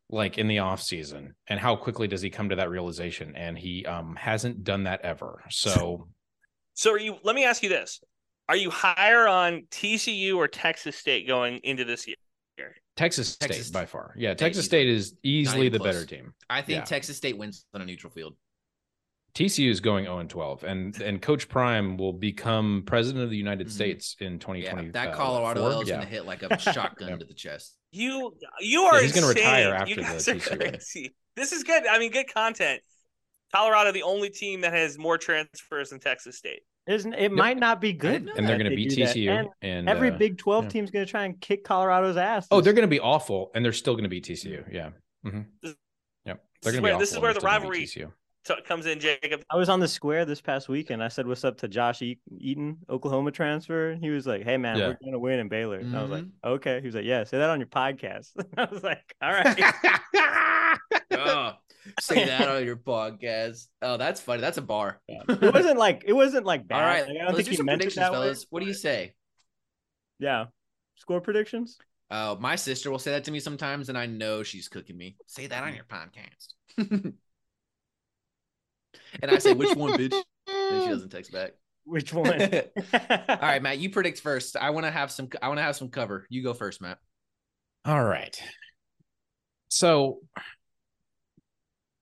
[0.09, 1.35] like in the off season?
[1.49, 3.35] And how quickly does he come to that realization?
[3.37, 5.43] And he um hasn't done that ever.
[5.51, 6.09] So
[6.75, 7.17] So are you?
[7.25, 8.01] Let me ask you this:
[8.49, 12.17] Are you higher on TCU or Texas State going into this year?
[12.97, 14.85] Texas State Texas by far, yeah, Texas easily.
[14.85, 15.95] State is easily the close.
[15.95, 16.33] better team.
[16.49, 16.85] I think Yeah.
[16.85, 18.37] Texas State wins on a neutral field.
[19.37, 23.67] TCU is going 0 12, and and Coach Prime will become president of the United
[23.67, 23.71] Mhm.
[23.71, 24.91] States in Yeah, 2020.
[24.93, 25.71] that uh, Colorado four.
[25.73, 25.97] L is yeah.
[25.97, 27.19] going to hit like a shotgun Yep.
[27.21, 27.77] to the chest.
[27.93, 29.01] You you are.
[29.01, 30.57] he's gonna retire after you the guys are TCU.
[30.71, 31.15] crazy.
[31.37, 31.87] This is good.
[31.87, 32.81] I mean, good content.
[33.55, 36.63] Colorado, the only team that has more transfers than Texas State.
[36.87, 38.93] Isn't it might not be good, and they're going to they beat.
[38.93, 39.29] TCU.
[39.31, 40.71] And And, every uh, Big Twelve yeah.
[40.71, 42.47] team's going to try and kick Colorado's ass.
[42.51, 44.65] Oh, they're going to be awful, and they're still going to beat TCU.
[44.73, 44.91] Yeah.
[45.23, 45.75] hmm This-
[46.25, 46.43] Yep.
[46.63, 47.01] this They're is going to be where- awful.
[47.01, 48.13] this is where the still gonna beat rivalry- TCU.
[48.47, 49.43] T- comes in, Jacob.
[49.51, 51.03] I was on the square this past weekend.
[51.03, 53.91] I said what's up to Josh E- Eaton, Oklahoma transfer.
[53.91, 54.89] And he was like, Hey man, Yeah.
[54.89, 55.79] we're gonna win in Baylor.
[55.79, 56.49] And I was like, Mm-hmm.
[56.49, 56.81] Okay.
[56.81, 58.31] He was like, Yeah, say that on your podcast.
[58.57, 59.75] I was like, All right.
[61.13, 61.53] oh,
[62.01, 63.67] say that on your podcast.
[63.83, 64.41] Oh, that's funny.
[64.41, 65.01] That's a bar.
[65.09, 66.77] it wasn't like it wasn't like bad.
[66.81, 68.19] All right, Like, I don't let's think do he some meant it predictions, that way.
[68.19, 68.47] fellas.
[68.51, 69.15] What do you say?
[70.19, 70.47] Yeah.
[70.97, 71.79] Score predictions?
[72.11, 75.17] Oh, my sister will say that to me sometimes, and I know she's cooking me.
[75.27, 77.13] Say that on your podcast.
[79.23, 80.15] And I say, which one, bitch?
[80.47, 81.53] And she doesn't text back.
[81.89, 82.27] Which one?
[82.43, 84.57] All right, Matt, you predict first.
[84.57, 85.29] I want to have some.
[85.41, 86.27] I want to have some cover.
[86.29, 86.99] You go first, Matt.
[87.85, 88.37] All right.
[89.69, 90.19] So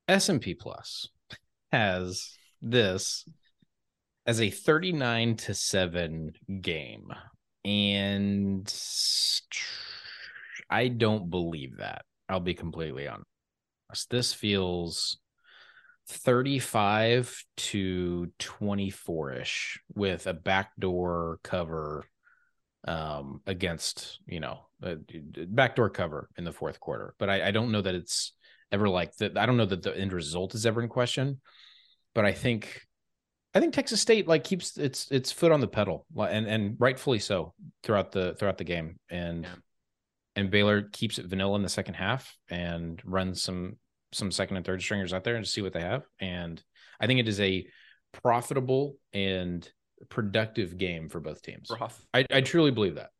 [0.08, 1.08] S&P Plus
[1.70, 2.30] has
[2.62, 3.26] this
[4.26, 7.12] as a 39 to 7 game
[7.64, 8.72] and
[10.70, 12.02] I don't believe that.
[12.28, 14.10] I'll be completely honest.
[14.10, 15.18] This feels
[16.08, 22.04] 35 to 24ish with a backdoor cover
[22.86, 24.96] um against you know a
[25.48, 27.14] backdoor cover in the fourth quarter.
[27.18, 28.32] But I, I don't know that it's
[28.72, 31.40] ever like that i don't know that the end result is ever in question.
[32.14, 32.82] But i think
[33.54, 37.20] i think texas state like keeps its its foot on the pedal and and rightfully
[37.20, 38.98] so throughout the throughout the game.
[39.08, 39.54] And Yeah.
[40.36, 43.78] and baylor keeps it vanilla in the second half and runs some
[44.14, 46.62] some second and third stringers out there and see what they have and
[47.00, 47.66] i think it is a
[48.12, 49.68] profitable and
[50.08, 52.00] productive game for both teams Rough.
[52.12, 53.10] I, I truly believe that.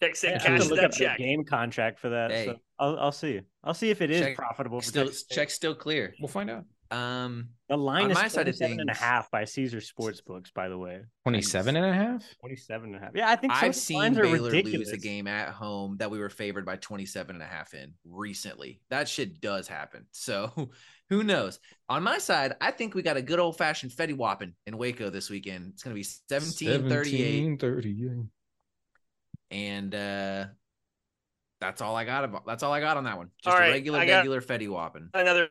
[0.00, 1.18] Check, say, I have cash to look that up the check.
[1.18, 2.30] game contract for that.
[2.30, 2.44] Hey.
[2.46, 3.40] So I'll I'll see.
[3.64, 4.80] I'll see if it is Check- profitable.
[4.80, 6.14] For Still, check still clear.
[6.20, 6.64] We'll find out.
[6.90, 10.52] Um, The line On is my side of 27 and a half by Caesar Sportsbooks,
[10.54, 11.02] by the way.
[11.24, 12.24] 27 and a half?
[12.40, 13.10] 27 and a half.
[13.14, 14.88] Yeah, I think some of I've the seen lines are Baylor ridiculous.
[14.88, 17.92] lose a game at home that we were favored by 27 and a half in
[18.06, 18.80] recently.
[18.90, 20.06] That shit does happen.
[20.12, 20.70] So
[21.10, 21.58] who knows?
[21.88, 25.08] On my side, I think we got a good old fashioned Fetty Whopping in Waco
[25.10, 25.70] this weekend.
[25.74, 27.60] It's going to be 17 38.
[27.60, 28.10] 38.
[29.50, 30.46] And uh,
[31.60, 33.30] that's all I got about that's all I got on that one.
[33.42, 35.08] Just All a right, regular, I regular Fetty Whopping.
[35.14, 35.48] Another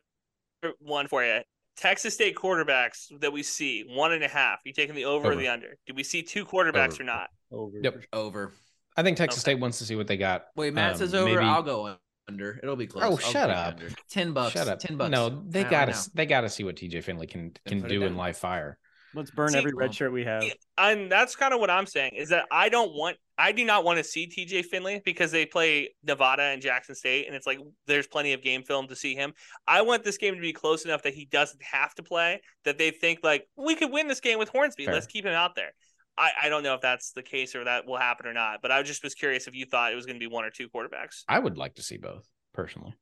[0.80, 1.40] one for you.
[1.76, 4.58] Texas State quarterbacks that we see one and a half.
[4.64, 5.76] You taking the over, or the under?
[5.86, 7.02] Do we see two quarterbacks Over.
[7.02, 7.28] or not?
[7.52, 7.78] Over.
[7.82, 8.04] Yep.
[8.12, 8.52] Over.
[8.96, 9.52] I think Texas Okay.
[9.52, 10.46] State wants to see what they got.
[10.56, 11.26] Wait, Matt Um, says over.
[11.32, 11.96] maybe- I'll go
[12.26, 12.58] under.
[12.60, 13.04] It'll be close.
[13.04, 13.74] Oh, I'll shut up.
[13.74, 13.90] under.
[14.10, 14.54] 10 bucks.
[14.54, 14.80] Shut up.
[14.80, 15.10] 10 bucks.
[15.12, 18.02] No, they got right to they got to see what TJ Finley can can do
[18.02, 18.76] in live fire.
[19.14, 20.44] Let's burn See- every red shirt we have.
[20.76, 23.84] And that's kind of what I'm saying is that I don't want, I do not
[23.84, 27.58] want to see TJ Finley because they play Nevada and Jackson State, and it's like
[27.86, 29.32] there's plenty of game film to see him.
[29.66, 32.78] I want this game to be close enough that he doesn't have to play, that
[32.78, 34.84] they think like we could win this game with Hornsby.
[34.84, 34.94] Fair.
[34.94, 35.72] Let's keep him out there.
[36.18, 38.72] I, I don't know if that's the case or that will happen or not, but
[38.72, 40.68] I just was curious if you thought it was going to be one or two
[40.68, 41.22] quarterbacks.
[41.28, 42.94] I would like to see both personally.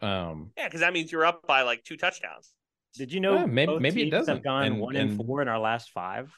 [0.00, 2.50] Um, Yeah, because that means you're up by like two touchdowns.
[2.94, 5.10] Did you know Yeah, maybe- both maybe it teams have doesn't, gone and- one and,
[5.10, 6.32] and- four in our last five?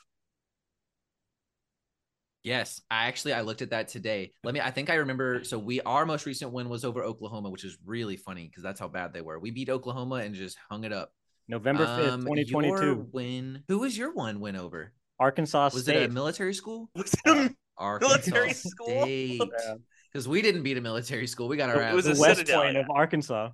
[2.42, 4.32] Yes, I actually I looked at that today.
[4.44, 4.60] Let me.
[4.60, 5.44] I think I remember.
[5.44, 8.78] So we our most recent win was over Oklahoma, which is really funny because that's
[8.78, 9.38] how bad they were.
[9.38, 11.10] We beat Oklahoma and just hung it up.
[11.48, 12.94] November fifth, Um, twenty twenty your.
[12.96, 13.64] Win.
[13.68, 14.92] Who was your one win over?
[15.18, 15.74] Arkansas State?
[15.76, 15.96] Was State.
[16.02, 16.90] it a military school?
[16.94, 19.02] Was it a Arkansas Military school?
[19.02, 19.40] State.
[19.66, 19.74] Yeah.
[20.12, 21.48] Because we didn't beat a military school.
[21.48, 22.20] We got our It was the a.
[22.20, 23.50] West Citadel, Point of Arkansas.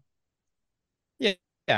[1.18, 1.32] yeah,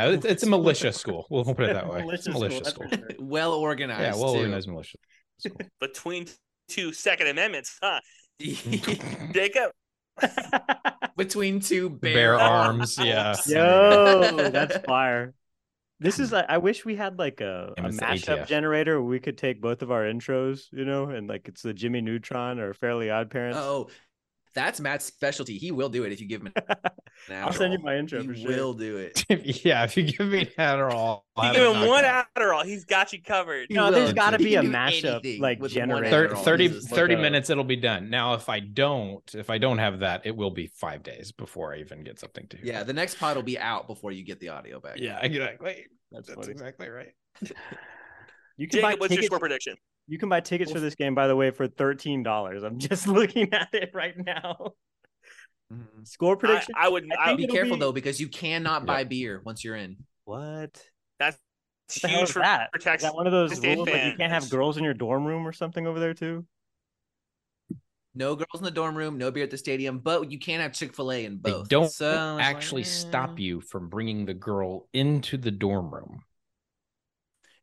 [0.08, 1.26] it's, it's a militia school.
[1.30, 2.04] We'll put it that way.
[2.08, 2.88] It's a militia that's school.
[2.88, 3.08] sure.
[3.18, 4.00] well organized.
[4.00, 4.98] Yeah, well organized militia.
[5.38, 5.56] School.
[5.80, 6.26] between
[6.68, 8.00] two Second Amendments, huh?
[9.32, 9.70] Jacob,
[11.16, 13.36] Between two bear, Bear arms, yeah.
[13.46, 15.34] Yo, that's fire.
[16.00, 18.46] This is like I wish we had like a, And a mashup ATF.
[18.48, 21.72] generator where we could take both of our intros, you know, and like it's the
[21.72, 23.58] Jimmy Neutron or Fairly Odd Parents.
[23.60, 23.88] Oh,
[24.54, 25.58] that's Matt's specialty.
[25.58, 26.52] He will do it if you give him.
[26.56, 26.64] An
[27.44, 28.48] I'll send you my intro He for sure.
[28.48, 29.24] will do it.
[29.64, 32.26] yeah, if you give me Adderall, you give him one out.
[32.36, 33.66] Adderall, he's got you covered.
[33.68, 34.14] He No, there's will.
[34.14, 36.10] gotta be a mashup, like, with generator.
[36.10, 36.44] Thir- Adderall.
[36.44, 40.22] 30, 30 minutes it'll be done now if i don't if i don't have that
[40.26, 43.36] it will be five days before i even get something to Yeah, the next pod
[43.36, 44.98] will be out before you get the audio back.
[44.98, 47.12] yeah exactly That's that's exactly right
[48.56, 49.26] You can buy Jacob, what's your tickets.
[49.26, 49.76] score prediction?
[50.12, 52.62] You can buy tickets for this game, by the way, for thirteen dollars.
[52.62, 54.74] I'm just looking at it right now.
[55.72, 56.06] Mhm.
[56.06, 56.74] Score prediction.
[56.76, 57.10] I would.
[57.18, 59.04] I I, think Be careful be- though, because you cannot buy Yeah.
[59.04, 59.96] beer once you're in.
[60.26, 60.78] what?
[61.18, 61.38] that's
[61.94, 62.68] What the hell huge is for, that?
[62.72, 65.24] for Is that one of those rules like you can't have girls in your dorm
[65.24, 66.44] room or something over there too?
[68.14, 70.74] No girls in the dorm room, no beer at the stadium, but you can have
[70.74, 71.68] Chick Fil A in they both.
[71.70, 73.42] don't So it's like, actually stop eh.
[73.44, 76.22] you from bringing the girl into the dorm room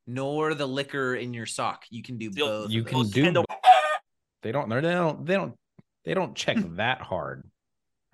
[0.10, 1.86] nor the liquor in your sock.
[1.90, 2.72] You can do The old- both.
[2.72, 3.12] You can those.
[3.12, 3.24] do.
[3.24, 3.46] Kendal-
[4.42, 4.70] They don't.
[4.70, 5.26] They don't.
[5.26, 5.54] They don't.
[6.06, 7.44] They don't check that hard.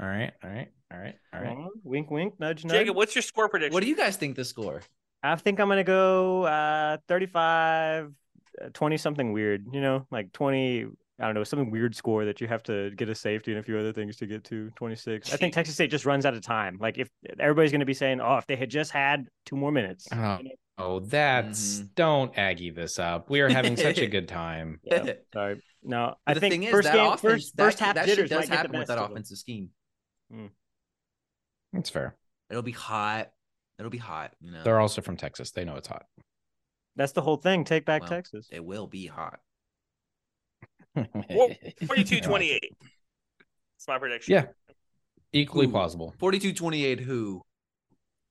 [0.01, 0.31] All right.
[0.43, 0.69] All right.
[0.91, 1.15] All right.
[1.33, 1.57] All right.
[1.65, 2.77] Uh, wink, wink, nudge, nudge.
[2.77, 3.73] Jacob, what's your score prediction?
[3.73, 4.81] What do you guys think the score?
[5.23, 8.11] I think I'm gonna go uh 35,
[8.61, 9.65] uh, 20 something weird.
[9.71, 10.85] You know, like 20.
[11.17, 13.63] I don't know, something weird score that you have to get a safety and a
[13.63, 15.33] few other things to get to 26.
[15.33, 16.77] I think Texas State just runs out of time.
[16.81, 17.07] Like if
[17.39, 20.39] everybody's going to be saying, "Oh, if they had just had two more minutes." Oh,
[20.77, 21.95] oh, that's Mhm.
[21.95, 23.29] don't Aggie this up.
[23.29, 24.79] We are having such a good time.
[24.83, 25.61] Yeah, sorry.
[25.83, 28.05] No, I the think thing is, first that game, offense, first that, first half that
[28.07, 29.69] shit jitters does might happen with that of offensive scheme.
[31.73, 32.15] That's fair.
[32.49, 33.29] It'll be hot.
[33.77, 34.33] It'll be hot.
[34.39, 35.51] You know, They're also from Texas.
[35.51, 36.05] They know it's hot.
[36.95, 37.65] That's the whole thing.
[37.65, 38.47] Take back Well, Texas.
[38.51, 39.39] it will be hot.
[40.95, 41.49] Well,
[41.85, 42.61] 42 28.
[43.77, 44.33] That's my prediction.
[44.33, 44.45] Yeah.
[45.33, 45.71] Equally Ooh.
[45.71, 46.15] plausible.
[46.19, 47.41] 42-28 Who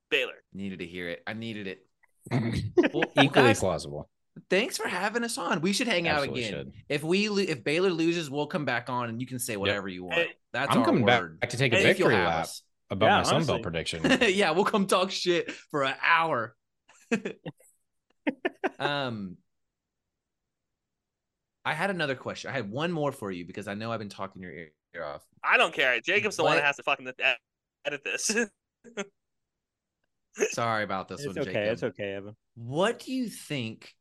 [0.09, 0.33] Baylor.
[0.51, 1.21] needed to hear it?
[1.27, 1.84] I needed it.
[2.31, 4.09] Equally guys, plausible.
[4.49, 5.61] Thanks for having us on.
[5.61, 6.51] We should hang out again.
[6.51, 6.73] should.
[6.89, 9.87] If we lo- if Baylor loses, we'll come back on and you can say whatever
[9.87, 10.27] you want.
[10.51, 11.39] That's I'm our coming back, word.
[11.39, 12.61] back to take a And victory lap us.
[12.89, 14.17] about Yeah, my Sun Belt prediction.
[14.21, 16.55] yeah, we'll come talk shit for an hour.
[18.79, 19.37] um,
[21.63, 22.49] I had another question.
[22.51, 25.03] I had one more for you because I know I've been talking your ear, ear
[25.03, 25.23] off.
[25.43, 25.99] I don't care.
[26.01, 27.09] Jacob's the one that has to fucking
[27.85, 28.35] edit this.
[30.51, 31.53] Sorry about this It's one, okay.
[31.53, 31.73] Jacob.
[31.73, 32.35] It's okay, Evan.
[32.55, 33.93] What do you think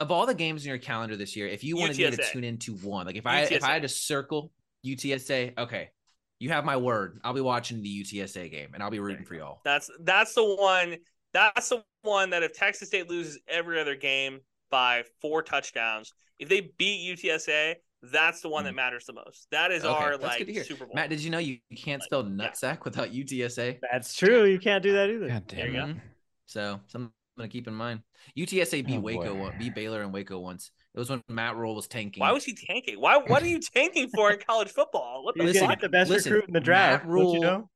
[0.00, 1.46] of all the games in your calendar this year?
[1.46, 2.32] If you wanted me to UTSA.
[2.32, 4.50] tune into one, like if I if I had to circle
[4.84, 5.90] UTSA, okay,
[6.38, 7.18] you have my word.
[7.24, 9.60] I'll be watching the UTSA game and I'll be rooting for y'all.
[9.64, 10.96] That's that's the one.
[11.32, 16.48] That's the one that if Texas State loses every other game by four touchdowns, if
[16.48, 17.74] they beat UTSA,
[18.12, 19.46] that's the one that matters the most.
[19.50, 19.84] That is.
[19.84, 20.64] Okay, our that's like good to hear.
[20.64, 20.94] Super Bowl.
[20.94, 23.78] Matt, did you know you you can't spell nutsack without UTSA?
[23.90, 24.44] That's true.
[24.44, 25.28] You can't do that either.
[25.28, 25.78] God damn you go.
[25.86, 26.00] Mhm.
[26.46, 28.00] So something to keep in mind.
[28.36, 29.54] UTSA beat Oh, Waco, boy.
[29.58, 30.70] beat Baylor and Waco once.
[30.94, 32.20] It was when Matt Rhule was tanking.
[32.20, 33.00] Why was he tanking?
[33.00, 35.24] Why what are you tanking for in college football?
[35.24, 35.80] What the Listen, gonna fuck?
[35.80, 37.04] get the best listen, recruit in the draft.
[37.06, 37.68] Matt don't you know?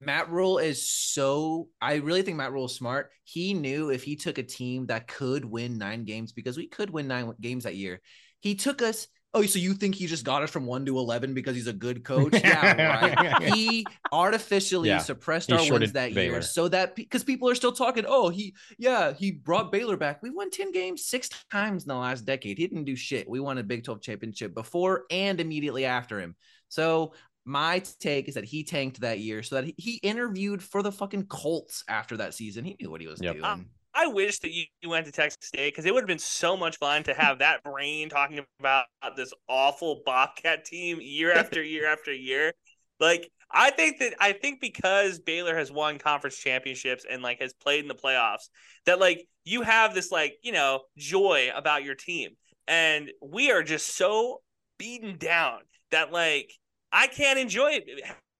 [0.00, 1.68] Matt Rhule is so.
[1.80, 3.10] I really think Matt Rhule is smart.
[3.24, 6.90] He knew if he took a team that could win nine games because we could
[6.90, 8.00] win nine games that year.
[8.40, 9.08] He took us.
[9.36, 11.72] Oh, so you think he just got us from one to eleven because he's a
[11.72, 12.32] good coach?
[12.42, 13.42] Yeah, right.
[13.54, 16.32] he artificially Yeah, suppressed he our wins that Baylor.
[16.34, 18.04] year so that because people are still talking.
[18.08, 20.22] Oh, he yeah he brought Baylor back.
[20.22, 22.58] We won ten games six times in the last decade.
[22.58, 23.28] He didn't do shit.
[23.28, 26.34] We won a Big Twelve championship before and immediately after him.
[26.68, 27.12] So
[27.44, 30.90] my take is that he tanked that year so that he, he interviewed for the
[30.90, 32.64] fucking Colts after that season.
[32.64, 33.36] He knew what he was Yep.
[33.36, 33.66] doing.
[33.98, 36.54] I wish that you, you went to Texas State because it would have been so
[36.54, 38.84] much fun to have that brain talking about
[39.16, 42.52] this awful Bobcat team year after year after year.
[43.00, 47.54] Like I think that I think because Baylor has won conference championships and like has
[47.54, 48.48] played in the playoffs,
[48.84, 52.30] that like you have this like you know joy about your team,
[52.68, 54.42] and we are just so
[54.78, 56.52] beaten down that like
[56.92, 57.84] I can't enjoy it,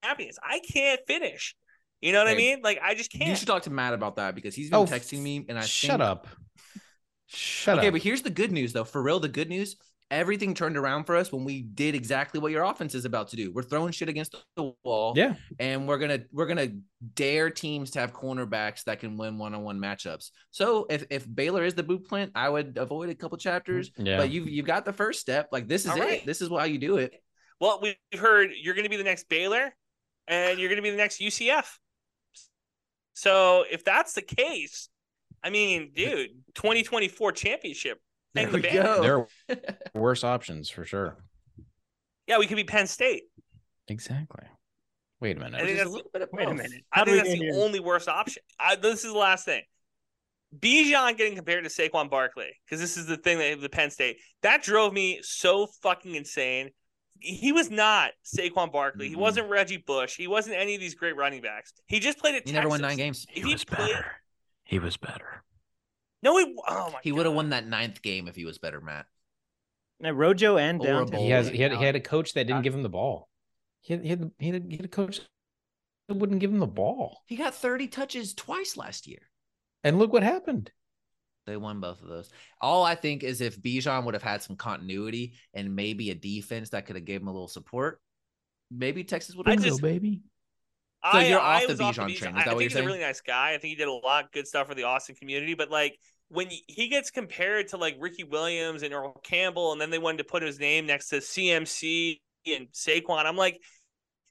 [0.02, 0.36] happiness.
[0.42, 1.54] I can't finish.
[2.02, 2.60] You know what I mean?
[2.62, 3.28] Like I just can't.
[3.28, 5.62] You should talk to Matt about that because he's been Oh, texting me and I
[5.62, 6.26] Shut think- up.
[7.26, 7.84] Shut okay, up.
[7.84, 8.84] Okay, but here's the good news though.
[8.84, 9.76] For real, the good news,
[10.10, 13.36] everything turned around for us when we did exactly what your offense is about to
[13.36, 13.50] do.
[13.52, 15.14] We're throwing shit against the wall.
[15.16, 15.34] Yeah.
[15.58, 16.68] And we're gonna we're gonna
[17.14, 20.30] dare teams to have cornerbacks that can win one-on-one matchups.
[20.52, 23.90] So if if Baylor is the boot plant, I would avoid a couple chapters.
[23.98, 24.16] Mm, yeah.
[24.18, 25.48] But you've you've got the first step.
[25.50, 26.00] Like this is All it.
[26.00, 26.26] right.
[26.26, 27.14] This is why you do it.
[27.60, 29.74] Well, we've heard you're going to be the next Baylor
[30.28, 31.64] and you're going to be the next UCF.
[33.16, 34.90] So if that's the case,
[35.42, 37.98] I mean, dude, 2024 championship.
[38.34, 38.82] There Thank the we banner.
[38.96, 39.02] go.
[39.02, 39.26] There
[39.94, 41.16] are worse options for sure.
[42.26, 43.22] Yeah, we could be Penn State.
[43.88, 44.44] Exactly.
[45.20, 45.62] Wait a minute.
[45.62, 46.84] I think that's a little bit of Wait a minute.
[46.92, 47.54] I How do think that's the here?
[47.54, 48.42] only worst option.
[48.60, 49.62] I, this is the last thing.
[50.58, 54.18] Bijan getting compared to Saquon Barkley because this is the thing that the Penn State
[54.42, 56.70] that drove me so fucking insane.
[57.20, 59.08] He was not Saquon Barkley.
[59.08, 59.18] He Mhm.
[59.18, 60.16] wasn't Reggie Bush.
[60.16, 61.72] He wasn't any of these great running backs.
[61.86, 62.54] He just played at He Texas.
[62.54, 63.26] never won nine games.
[63.30, 64.04] He, he played-
[64.64, 65.44] He was better.
[66.22, 66.56] No, he.
[66.66, 67.00] Oh my.
[67.02, 69.06] He would have won that ninth game if he was better, Matt.
[70.00, 71.20] Now, Rojo and Or a downtown.
[71.20, 73.28] He has he had he had a coach that Uh, didn't give him the ball.
[73.80, 75.20] He had he had, he had, he had a coach
[76.08, 77.22] that wouldn't give him the ball.
[77.26, 79.30] He got 30 touches twice last year.
[79.84, 80.72] And look what happened.
[81.46, 82.28] They won both of those.
[82.60, 86.70] All I think is if Bijan would have had some continuity and maybe a defense
[86.70, 88.00] that could have gave him a little support,
[88.70, 89.58] maybe Texas would have.
[89.58, 89.64] I have.
[89.70, 90.22] just- baby.
[91.12, 92.48] So I, you're I off the was Bijan train, is I, that I what think
[92.54, 92.84] you're he's saying?
[92.84, 93.50] a really nice guy.
[93.54, 95.54] I think he did a lot of good stuff for the Austin community.
[95.54, 95.96] But like
[96.30, 100.18] when he gets compared to like Ricky Williams and Earl Campbell, and then they wanted
[100.18, 102.18] to put his name next to CMC
[102.48, 103.60] and Saquon, I'm like,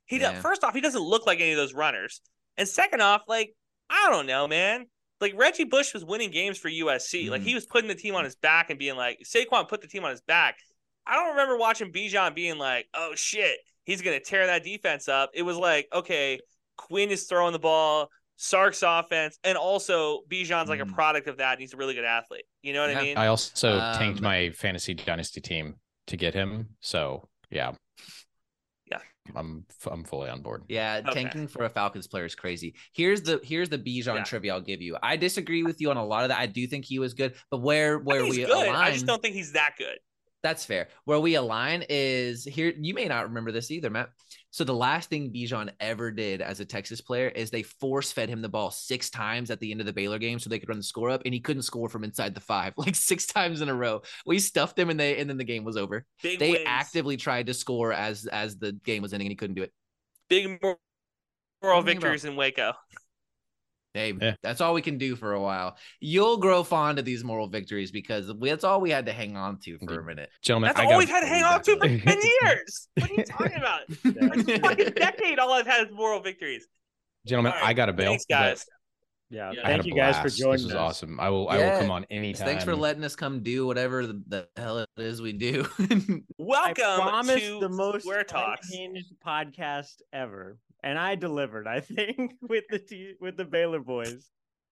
[0.05, 0.33] he Yeah.
[0.33, 0.41] does.
[0.41, 2.19] First off, he doesn't look like any of those runners,
[2.57, 3.53] and second off, like
[3.89, 4.87] I don't know, man.
[5.25, 7.29] Like Reggie Bush was winning games for USC.
[7.29, 7.45] Like Mhm.
[7.45, 10.03] he was putting the team on his back and being like Saquon put the team
[10.05, 10.57] on his back.
[11.07, 15.31] I don't remember watching Bijan being like, "Oh shit, he's gonna tear that defense up."
[15.33, 16.39] It was like, okay,
[16.77, 20.93] Quinn is throwing the ball, Sark's offense, and also Bijan's like a Mhm.
[20.93, 21.53] product of that.
[21.53, 22.45] And he's a really good athlete.
[22.61, 22.99] You know what Yeah.
[22.99, 23.17] I mean?
[23.17, 26.75] I also tanked Um, my fantasy dynasty team to get him.
[26.81, 27.75] So yeah, Yeah.
[29.33, 30.63] I'm I'm fully on board.
[30.67, 31.23] Yeah, Okay.
[31.23, 32.75] tanking for a Falcons player is crazy.
[32.93, 34.23] Here's the here's the Bijan Yeah.
[34.23, 34.97] trivia I'll give you.
[35.01, 36.39] I disagree with you on a lot of that.
[36.39, 38.49] I do think he was good, but where where we good.
[38.49, 39.97] align, I just don't think he's that good.
[40.45, 40.89] That's fair.
[41.05, 42.71] Where we align is here.
[42.79, 44.09] You may not remember this either, Matt.
[44.51, 48.29] So the last thing Bijan ever did as a Texas player is they force fed
[48.29, 50.69] him the ball six times at the end of the Baylor game so they could
[50.69, 53.61] run the score up, and he couldn't score from inside the five, like six times
[53.61, 54.03] in a row.
[54.27, 56.05] We stuffed him, and they and then the game was over.
[56.21, 56.63] Big They wins.
[56.67, 59.73] actively tried to score as as the game was ending, and he couldn't do it.
[60.29, 60.77] big moral
[61.61, 62.73] Think about- victories in Waco.
[63.95, 64.35] Hey, Yeah.
[64.43, 65.77] that's all we can do for a while.
[66.01, 69.57] You'll grow fond of these moral victories because that's all we had to hang on
[69.59, 70.07] to for a mm-hmm.
[70.07, 70.29] minute.
[70.41, 72.89] Gentlemen, That's I all we've had to hang on to for ten years.
[72.97, 73.81] What are you talking about?
[73.95, 76.67] For a fucking decade, all I've had is moral victories.
[77.25, 77.69] gentlemen, All right.
[77.69, 78.11] I got a bail.
[78.11, 78.65] Thanks, but guys.
[79.29, 79.63] Yeah, Yeah.
[79.63, 80.37] Thank a you guys for blast.
[80.37, 81.19] joining This was awesome.
[81.19, 82.47] I will I will come on anytime.
[82.47, 85.65] Thanks for letting us come do whatever the, the hell it is we do.
[85.79, 88.69] I Welcome to the most Square Talks.
[88.69, 91.67] unhinged podcast ever, and I delivered.
[91.67, 94.29] I think with the T- with the Baylor boys.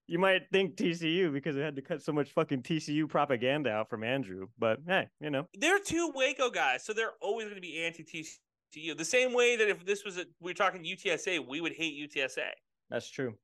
[0.08, 3.90] You might think TCU because it had to cut so much fucking TCU propaganda out
[3.90, 7.62] from Andrew, but hey, you know, They're two Waco guys, so they're always going to
[7.62, 8.98] be anti TCU.
[8.98, 11.94] The same way that if this was a, we are talking UTSA, we would hate
[12.10, 12.50] UTSA.
[12.90, 13.36] that's true.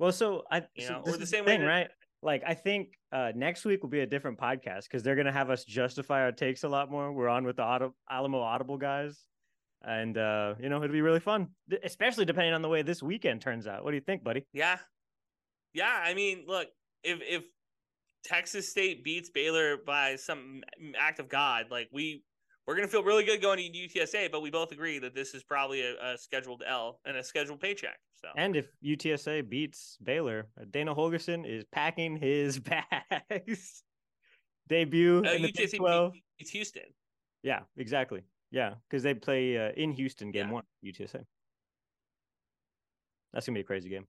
[0.00, 1.88] Well, so I, You so know, or the same way thing, that- right?
[2.20, 5.50] Like, I think uh, next week will be a different podcast because they're gonna have
[5.50, 7.12] us justify our takes a lot more.
[7.12, 9.24] We're on with the Auto- Alamo Audible guys,
[9.86, 11.48] and uh, you know it'll be really fun,
[11.82, 13.84] especially depending on the way this weekend turns out.
[13.84, 14.46] What do you think, buddy?
[14.52, 14.78] Yeah,
[15.72, 16.02] yeah.
[16.04, 16.68] I mean, look,
[17.02, 17.44] if if
[18.24, 20.62] Texas State beats Baylor by some
[20.98, 22.24] act of God, like we
[22.66, 25.42] we're gonna feel really good going to UTSA, but we both agree that this is
[25.42, 27.98] probably a, a scheduled L and a scheduled paycheck.
[28.20, 32.58] So And if UTSA beats Baylor, uh, Dana Holgorsen is packing his
[33.20, 33.82] bags.
[34.66, 36.12] Debut uh, in the Big UTSA 12.
[36.38, 36.82] beats Houston.
[37.42, 38.22] Yeah, exactly.
[38.50, 40.52] Yeah, because they play uh, in Houston game Yeah.
[40.52, 41.24] one, UTSA.
[43.32, 44.06] That's gonna be a crazy game.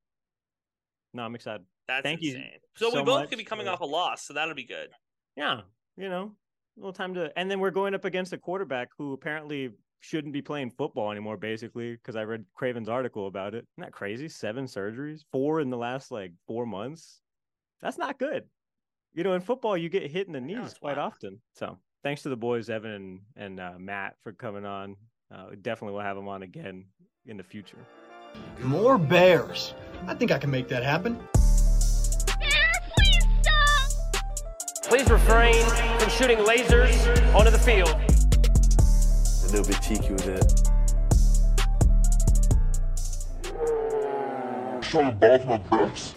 [1.14, 1.66] No, I'm excited.
[1.88, 2.60] That's Thank you insane.
[2.76, 4.90] So, we both could be coming for- off a loss, so that'll be good.
[5.36, 5.62] Yeah,
[5.98, 6.36] you know,
[6.78, 9.72] a little time to, and then we're going up against a quarterback who apparently
[10.02, 13.66] shouldn't be playing football anymore, basically, because I read Craven's article about it.
[13.78, 14.28] Isn't that crazy?
[14.30, 17.22] Seven surgeries, four in the last like four months.
[17.82, 18.48] That's not good.
[19.14, 21.42] You know, in football, you get hit in the knees quite often.
[21.54, 24.96] So, thanks to the boys, Evan and, and uh, Matt, for coming on.
[25.34, 26.86] Uh, we definitely will have them on again
[27.26, 27.80] in the future.
[28.60, 29.74] More bears.
[30.06, 31.18] I think I can make that happen.
[31.34, 33.90] Please stop.
[34.84, 35.66] Please refrain
[35.98, 37.90] from shooting lasers onto the field.
[37.90, 40.62] A little bit cheeky with it.
[44.86, 46.16] Showing both my breasts.